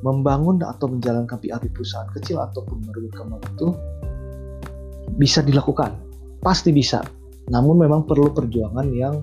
membangun 0.01 0.63
atau 0.63 0.87
menjalankan 0.87 1.37
PR 1.43 1.59
di 1.59 1.69
perusahaan 1.71 2.07
kecil 2.15 2.39
ataupun 2.39 2.87
baru 2.87 3.11
berkembang 3.11 3.43
itu 3.55 3.67
bisa 5.19 5.43
dilakukan, 5.43 5.93
pasti 6.39 6.71
bisa. 6.71 7.03
Namun 7.51 7.83
memang 7.83 8.07
perlu 8.07 8.31
perjuangan 8.31 8.87
yang 8.95 9.19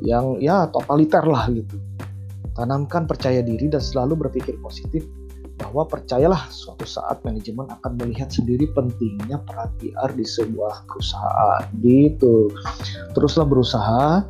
yang 0.00 0.40
ya 0.40 0.68
totaliter 0.72 1.24
lah 1.24 1.48
gitu. 1.52 1.76
Tanamkan 2.56 3.04
percaya 3.04 3.44
diri 3.44 3.68
dan 3.68 3.84
selalu 3.84 4.26
berpikir 4.26 4.56
positif 4.64 5.04
bahwa 5.56 5.88
percayalah 5.88 6.48
suatu 6.52 6.84
saat 6.84 7.24
manajemen 7.24 7.68
akan 7.68 7.96
melihat 8.00 8.28
sendiri 8.28 8.68
pentingnya 8.76 9.40
peran 9.44 9.72
PR 9.80 10.12
di 10.12 10.24
sebuah 10.24 10.84
perusahaan 10.84 11.64
gitu. 11.80 12.52
Teruslah 13.16 13.46
berusaha 13.48 14.24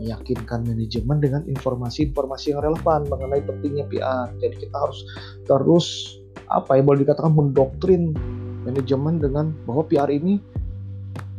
meyakinkan 0.00 0.64
manajemen 0.64 1.20
dengan 1.20 1.42
informasi-informasi 1.44 2.56
yang 2.56 2.60
relevan 2.64 3.04
mengenai 3.08 3.44
pentingnya 3.44 3.84
PR. 3.92 4.32
Jadi 4.40 4.68
kita 4.68 4.76
harus 4.80 5.04
terus 5.44 5.86
apa 6.48 6.80
ya 6.80 6.82
boleh 6.84 7.04
dikatakan 7.04 7.32
mendoktrin 7.32 8.16
manajemen 8.64 9.20
dengan 9.20 9.52
bahwa 9.68 9.84
PR 9.88 10.08
ini 10.08 10.40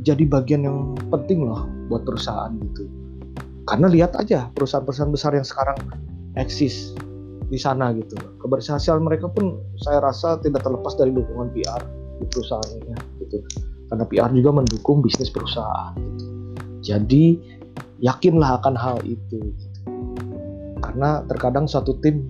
jadi 0.06 0.30
bagian 0.30 0.62
yang 0.67 0.78
penting 1.10 1.46
loh 1.46 1.65
buat 1.89 2.06
perusahaan 2.06 2.54
gitu. 2.69 2.86
Karena 3.65 3.88
lihat 3.89 4.13
aja 4.19 4.52
perusahaan-perusahaan 4.54 5.13
besar 5.13 5.32
yang 5.34 5.48
sekarang 5.48 5.80
eksis 6.39 6.93
di 7.48 7.60
sana 7.60 7.93
gitu. 7.93 8.17
Keberhasilan 8.41 9.04
mereka 9.06 9.30
pun 9.30 9.62
saya 9.82 10.02
rasa 10.02 10.41
tidak 10.41 10.65
terlepas 10.65 10.98
dari 10.98 11.13
dukungan 11.13 11.54
PR 11.54 11.82
di 12.22 12.26
perusahaannya 12.30 12.98
gitu. 13.22 13.38
Karena 13.91 14.06
PR 14.10 14.32
juga 14.34 14.52
mendukung 14.63 15.06
bisnis 15.06 15.30
perusahaan. 15.30 15.93
Gitu. 15.93 16.26
Jadi 16.84 17.24
yakinlah 18.04 18.60
akan 18.60 18.76
hal 18.76 18.98
itu 19.08 19.39
karena 20.84 21.24
terkadang 21.32 21.65
suatu 21.65 21.96
tim 22.04 22.28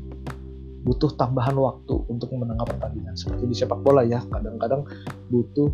butuh 0.86 1.16
tambahan 1.18 1.58
waktu 1.58 1.96
untuk 2.12 2.30
memenangkan 2.30 2.78
pertandingan 2.78 3.18
seperti 3.18 3.50
di 3.50 3.56
sepak 3.58 3.82
bola 3.82 4.06
ya 4.06 4.22
kadang-kadang 4.30 4.86
butuh 5.34 5.74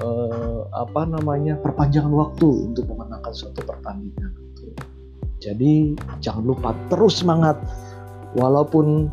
eh, 0.00 0.60
apa 0.72 1.04
namanya 1.04 1.60
perpanjangan 1.60 2.10
waktu 2.10 2.72
untuk 2.72 2.88
memenangkan 2.88 3.34
suatu 3.34 3.60
pertandingan 3.60 4.32
gitu. 4.32 4.43
Jadi 5.44 5.92
jangan 6.24 6.44
lupa 6.56 6.72
terus 6.88 7.20
semangat. 7.20 7.60
Walaupun 8.34 9.12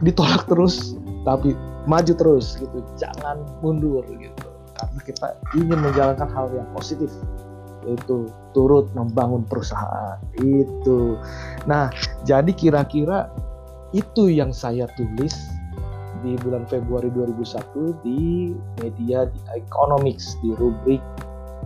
ditolak 0.00 0.48
terus 0.48 0.96
tapi 1.28 1.52
maju 1.84 2.12
terus 2.16 2.56
gitu. 2.56 2.80
Jangan 2.96 3.44
mundur 3.60 4.02
gitu. 4.08 4.48
Karena 4.74 5.00
kita 5.04 5.28
ingin 5.54 5.78
menjalankan 5.84 6.28
hal 6.32 6.48
yang 6.56 6.66
positif. 6.72 7.12
Itu 7.84 8.32
turut 8.56 8.88
membangun 8.96 9.44
perusahaan. 9.44 10.16
Itu. 10.40 11.20
Nah, 11.68 11.92
jadi 12.24 12.48
kira-kira 12.56 13.28
itu 13.92 14.32
yang 14.32 14.50
saya 14.50 14.88
tulis 14.96 15.36
di 16.24 16.40
bulan 16.40 16.64
Februari 16.64 17.12
2001 17.12 18.00
di 18.00 18.56
media 18.80 19.28
di 19.28 19.40
Economics 19.52 20.40
di 20.40 20.56
rubrik 20.56 21.04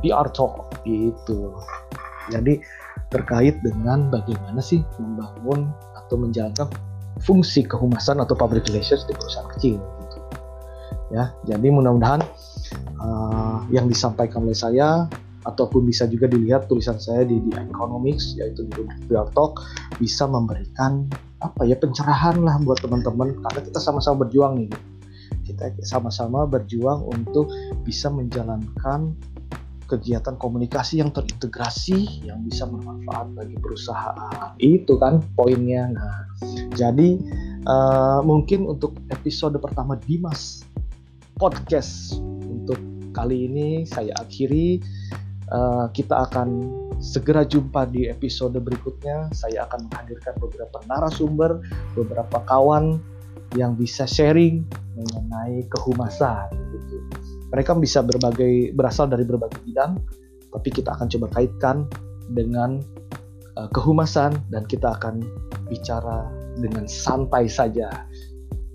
PR 0.03 0.27
Talk. 0.35 0.67
Itu. 0.83 1.55
Jadi 2.29 2.61
terkait 3.09 3.57
dengan 3.65 4.13
bagaimana 4.13 4.61
sih 4.61 4.85
membangun 5.01 5.73
atau 5.97 6.17
menjalankan 6.21 6.69
fungsi 7.25 7.67
kehumasan 7.67 8.23
atau 8.23 8.37
public 8.39 8.69
relations 8.71 9.03
di 9.09 9.13
perusahaan 9.17 9.49
kecil 9.57 9.77
gitu. 9.81 10.19
Ya, 11.09 11.33
jadi 11.49 11.73
mudah-mudahan 11.73 12.21
uh, 13.01 13.65
yang 13.73 13.89
disampaikan 13.89 14.45
oleh 14.45 14.55
saya 14.55 15.09
ataupun 15.49 15.89
bisa 15.89 16.05
juga 16.05 16.29
dilihat 16.29 16.69
tulisan 16.69 17.01
saya 17.01 17.25
di 17.25 17.41
The 17.49 17.65
Economics 17.73 18.37
yaitu 18.37 18.69
di 18.69 18.85
Real 19.09 19.31
Talk 19.33 19.65
bisa 19.97 20.29
memberikan 20.29 21.09
apa 21.41 21.65
ya 21.65 21.79
pencerahan 21.79 22.43
lah 22.43 22.61
buat 22.61 22.83
teman-teman 22.85 23.41
karena 23.41 23.61
kita 23.63 23.79
sama-sama 23.81 24.27
berjuang 24.27 24.61
nih 24.61 24.71
kita 25.49 25.73
sama-sama 25.81 26.45
berjuang 26.45 27.09
untuk 27.09 27.49
bisa 27.87 28.13
menjalankan 28.13 29.17
kegiatan 29.89 30.37
komunikasi 30.37 31.01
yang 31.01 31.11
terintegrasi 31.11 32.29
yang 32.29 32.45
bisa 32.45 32.69
bermanfaat 32.69 33.33
bagi 33.33 33.57
perusahaan 33.57 34.53
itu 34.61 35.01
kan 35.01 35.25
poinnya 35.35 35.89
nah 35.91 36.29
jadi 36.77 37.19
uh, 37.65 38.21
mungkin 38.21 38.69
untuk 38.69 39.01
episode 39.09 39.57
pertama 39.59 39.97
Dimas 40.05 40.63
podcast 41.41 42.21
untuk 42.45 42.79
kali 43.17 43.49
ini 43.49 43.89
saya 43.89 44.13
akhiri 44.21 44.85
Eh, 45.49 45.87
kita 45.97 46.29
akan 46.29 46.49
segera 47.01 47.41
jumpa 47.41 47.89
di 47.89 48.05
episode 48.05 48.61
berikutnya. 48.61 49.33
Saya 49.33 49.65
akan 49.65 49.89
menghadirkan 49.89 50.37
beberapa 50.37 50.77
narasumber, 50.85 51.65
beberapa 51.97 52.45
kawan 52.45 53.01
yang 53.57 53.73
bisa 53.73 54.05
sharing 54.05 54.69
mengenai 54.93 55.65
kehumasan. 55.73 56.53
Gitu. 56.53 57.01
Mereka 57.53 57.77
bisa 57.81 58.05
berbagai 58.05 58.77
berasal 58.77 59.09
dari 59.09 59.25
berbagai 59.25 59.61
bidang, 59.65 59.97
tapi 60.53 60.69
kita 60.69 60.93
akan 60.97 61.07
coba 61.09 61.27
kaitkan 61.33 61.77
dengan 62.33 62.81
uh, 63.57 63.69
kehumasan 63.73 64.37
dan 64.53 64.69
kita 64.69 64.97
akan 65.01 65.25
bicara 65.69 66.29
dengan 66.61 66.85
santai 66.85 67.49
saja. 67.49 67.89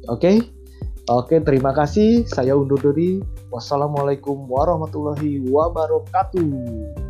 Oke, 0.10 0.20
okay? 0.20 0.36
oke, 1.10 1.32
okay, 1.32 1.40
terima 1.46 1.72
kasih. 1.72 2.26
Saya 2.26 2.58
undur 2.58 2.82
diri. 2.82 3.22
Wassalamualaikum 3.54 4.50
warahmatullahi 4.50 5.46
wabarakatuh. 5.46 7.03